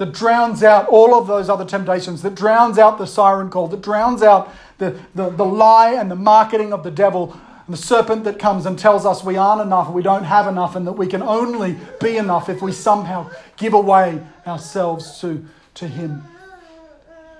that 0.00 0.14
drowns 0.14 0.62
out 0.62 0.88
all 0.88 1.14
of 1.14 1.26
those 1.26 1.50
other 1.50 1.66
temptations, 1.66 2.22
that 2.22 2.34
drowns 2.34 2.78
out 2.78 2.96
the 2.96 3.06
siren 3.06 3.50
call, 3.50 3.68
that 3.68 3.82
drowns 3.82 4.22
out 4.22 4.50
the, 4.78 4.98
the, 5.14 5.28
the 5.28 5.44
lie 5.44 5.92
and 5.92 6.10
the 6.10 6.16
marketing 6.16 6.72
of 6.72 6.82
the 6.82 6.90
devil, 6.90 7.38
and 7.66 7.76
the 7.76 7.80
serpent 7.82 8.24
that 8.24 8.38
comes 8.38 8.64
and 8.64 8.78
tells 8.78 9.04
us 9.04 9.22
we 9.22 9.36
aren't 9.36 9.60
enough, 9.60 9.90
we 9.90 10.00
don't 10.00 10.24
have 10.24 10.46
enough, 10.46 10.74
and 10.74 10.86
that 10.86 10.92
we 10.92 11.06
can 11.06 11.22
only 11.22 11.76
be 12.00 12.16
enough 12.16 12.48
if 12.48 12.62
we 12.62 12.72
somehow 12.72 13.30
give 13.58 13.74
away 13.74 14.22
ourselves 14.46 15.20
to, 15.20 15.44
to 15.74 15.86
him. 15.86 16.24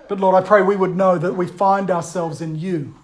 But 0.07 0.21
Lord, 0.21 0.37
I 0.37 0.47
pray 0.47 0.61
we 0.61 0.77
would 0.77 0.95
know 0.95 1.17
that 1.17 1.33
we 1.33 1.47
find 1.47 1.91
ourselves 1.91 2.43
in 2.43 2.59
you. 2.59 2.95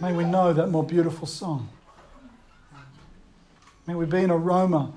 May 0.00 0.12
we 0.12 0.24
know 0.24 0.52
that 0.52 0.68
more 0.68 0.84
beautiful 0.84 1.26
song. 1.26 1.68
May 3.86 3.94
we 3.94 4.06
be 4.06 4.18
an 4.18 4.30
aroma 4.30 4.92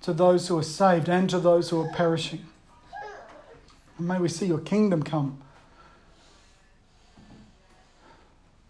to 0.00 0.12
those 0.12 0.48
who 0.48 0.58
are 0.58 0.62
saved 0.62 1.08
and 1.08 1.30
to 1.30 1.38
those 1.38 1.70
who 1.70 1.80
are 1.80 1.88
perishing. 1.92 2.44
And 3.98 4.08
may 4.08 4.18
we 4.18 4.28
see 4.28 4.46
your 4.46 4.58
kingdom 4.58 5.02
come. 5.02 5.38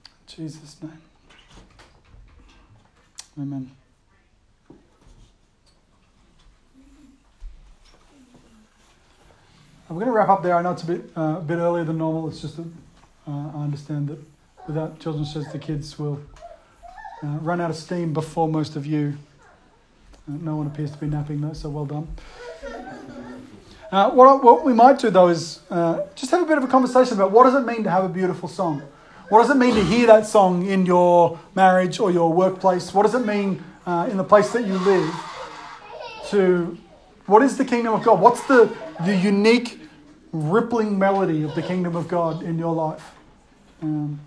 In 0.06 0.44
Jesus' 0.44 0.76
name. 0.82 1.00
Amen. 3.40 3.70
I'm 9.88 9.96
going 9.96 10.06
to 10.06 10.12
wrap 10.12 10.28
up 10.28 10.42
there. 10.42 10.56
I 10.56 10.62
know 10.62 10.72
it's 10.72 10.82
a 10.82 10.86
bit 10.86 11.10
uh, 11.16 11.36
a 11.38 11.40
bit 11.40 11.58
earlier 11.58 11.84
than 11.84 11.98
normal. 11.98 12.28
It's 12.28 12.40
just 12.40 12.56
that 12.56 12.66
uh, 13.28 13.50
I 13.54 13.62
understand 13.62 14.08
that 14.08 14.18
without 14.66 14.98
children's 14.98 15.32
says 15.32 15.50
the 15.52 15.58
kids 15.58 15.98
will 15.98 16.20
uh, 17.22 17.26
run 17.38 17.60
out 17.60 17.70
of 17.70 17.76
steam 17.76 18.12
before 18.12 18.48
most 18.48 18.76
of 18.76 18.86
you. 18.86 19.16
Uh, 20.28 20.32
no 20.40 20.56
one 20.56 20.66
appears 20.66 20.90
to 20.90 20.98
be 20.98 21.06
napping 21.06 21.40
though, 21.40 21.52
so 21.52 21.68
well 21.68 21.86
done. 21.86 22.08
Uh, 23.92 24.10
what, 24.10 24.42
what 24.42 24.64
we 24.64 24.72
might 24.72 24.98
do 24.98 25.10
though 25.10 25.28
is 25.28 25.60
uh, 25.70 26.00
just 26.14 26.30
have 26.30 26.42
a 26.42 26.46
bit 26.46 26.58
of 26.58 26.64
a 26.64 26.66
conversation 26.66 27.14
about 27.14 27.30
what 27.30 27.44
does 27.44 27.54
it 27.54 27.66
mean 27.66 27.84
to 27.84 27.90
have 27.90 28.04
a 28.04 28.08
beautiful 28.08 28.48
song? 28.48 28.82
What 29.28 29.42
does 29.42 29.50
it 29.50 29.56
mean 29.56 29.74
to 29.74 29.84
hear 29.84 30.06
that 30.08 30.26
song 30.26 30.66
in 30.66 30.84
your 30.84 31.38
marriage 31.54 31.98
or 31.98 32.10
your 32.10 32.32
workplace? 32.32 32.92
What 32.92 33.04
does 33.04 33.14
it 33.14 33.26
mean 33.26 33.62
uh, 33.86 34.08
in 34.10 34.16
the 34.16 34.24
place 34.24 34.52
that 34.52 34.66
you 34.66 34.76
live? 34.78 35.14
To 36.28 36.76
what 37.26 37.42
is 37.42 37.56
the 37.56 37.64
kingdom 37.64 37.94
of 37.94 38.02
God? 38.02 38.20
What's 38.20 38.46
the, 38.46 38.74
the 39.04 39.16
unique 39.16 39.80
rippling 40.32 40.98
melody 40.98 41.42
of 41.42 41.54
the 41.54 41.62
kingdom 41.62 41.96
of 41.96 42.08
God 42.08 42.42
in 42.42 42.58
your 42.58 42.74
life? 42.74 43.12
Um, 43.80 44.20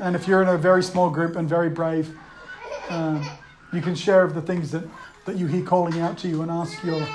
and 0.00 0.16
if 0.16 0.26
you're 0.26 0.42
in 0.42 0.48
a 0.48 0.58
very 0.58 0.82
small 0.82 1.10
group 1.10 1.36
and 1.36 1.48
very 1.48 1.68
brave, 1.68 2.16
uh, 2.88 3.36
you 3.72 3.80
can 3.80 3.94
share 3.94 4.22
of 4.22 4.34
the 4.34 4.42
things 4.42 4.70
that, 4.72 4.84
that 5.26 5.36
you 5.36 5.46
hear 5.46 5.64
calling 5.64 6.00
out 6.00 6.18
to 6.18 6.28
you 6.28 6.42
and 6.42 6.50
ask 6.50 6.82
your 6.84 7.06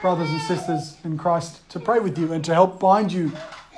brothers 0.00 0.28
and 0.30 0.40
sisters 0.42 0.96
in 1.04 1.16
Christ 1.16 1.68
to 1.70 1.80
pray 1.80 1.98
with 1.98 2.18
you 2.18 2.32
and 2.32 2.44
to 2.44 2.52
help 2.52 2.78
bind 2.78 3.12
you 3.12 3.32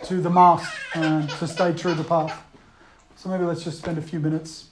to 0.04 0.20
the 0.20 0.30
mast 0.30 0.68
and 0.94 1.30
to 1.30 1.46
stay 1.46 1.72
true 1.72 1.92
to 1.92 2.02
the 2.02 2.04
path. 2.04 2.42
So 3.16 3.28
maybe 3.28 3.44
let's 3.44 3.64
just 3.64 3.78
spend 3.78 3.96
a 3.98 4.02
few 4.02 4.20
minutes 4.20 4.68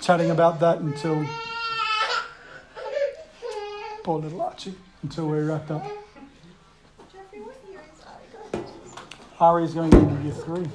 chatting 0.00 0.30
about 0.30 0.60
that 0.60 0.78
until 0.78 1.26
poor 4.02 4.20
little 4.20 4.40
Archie 4.40 4.74
until 5.02 5.28
we're 5.28 5.44
wrapped 5.44 5.70
up. 5.70 5.84
Ari 9.38 9.64
is 9.64 9.74
going 9.74 9.92
into 9.92 10.22
year 10.22 10.32
three. 10.32 10.66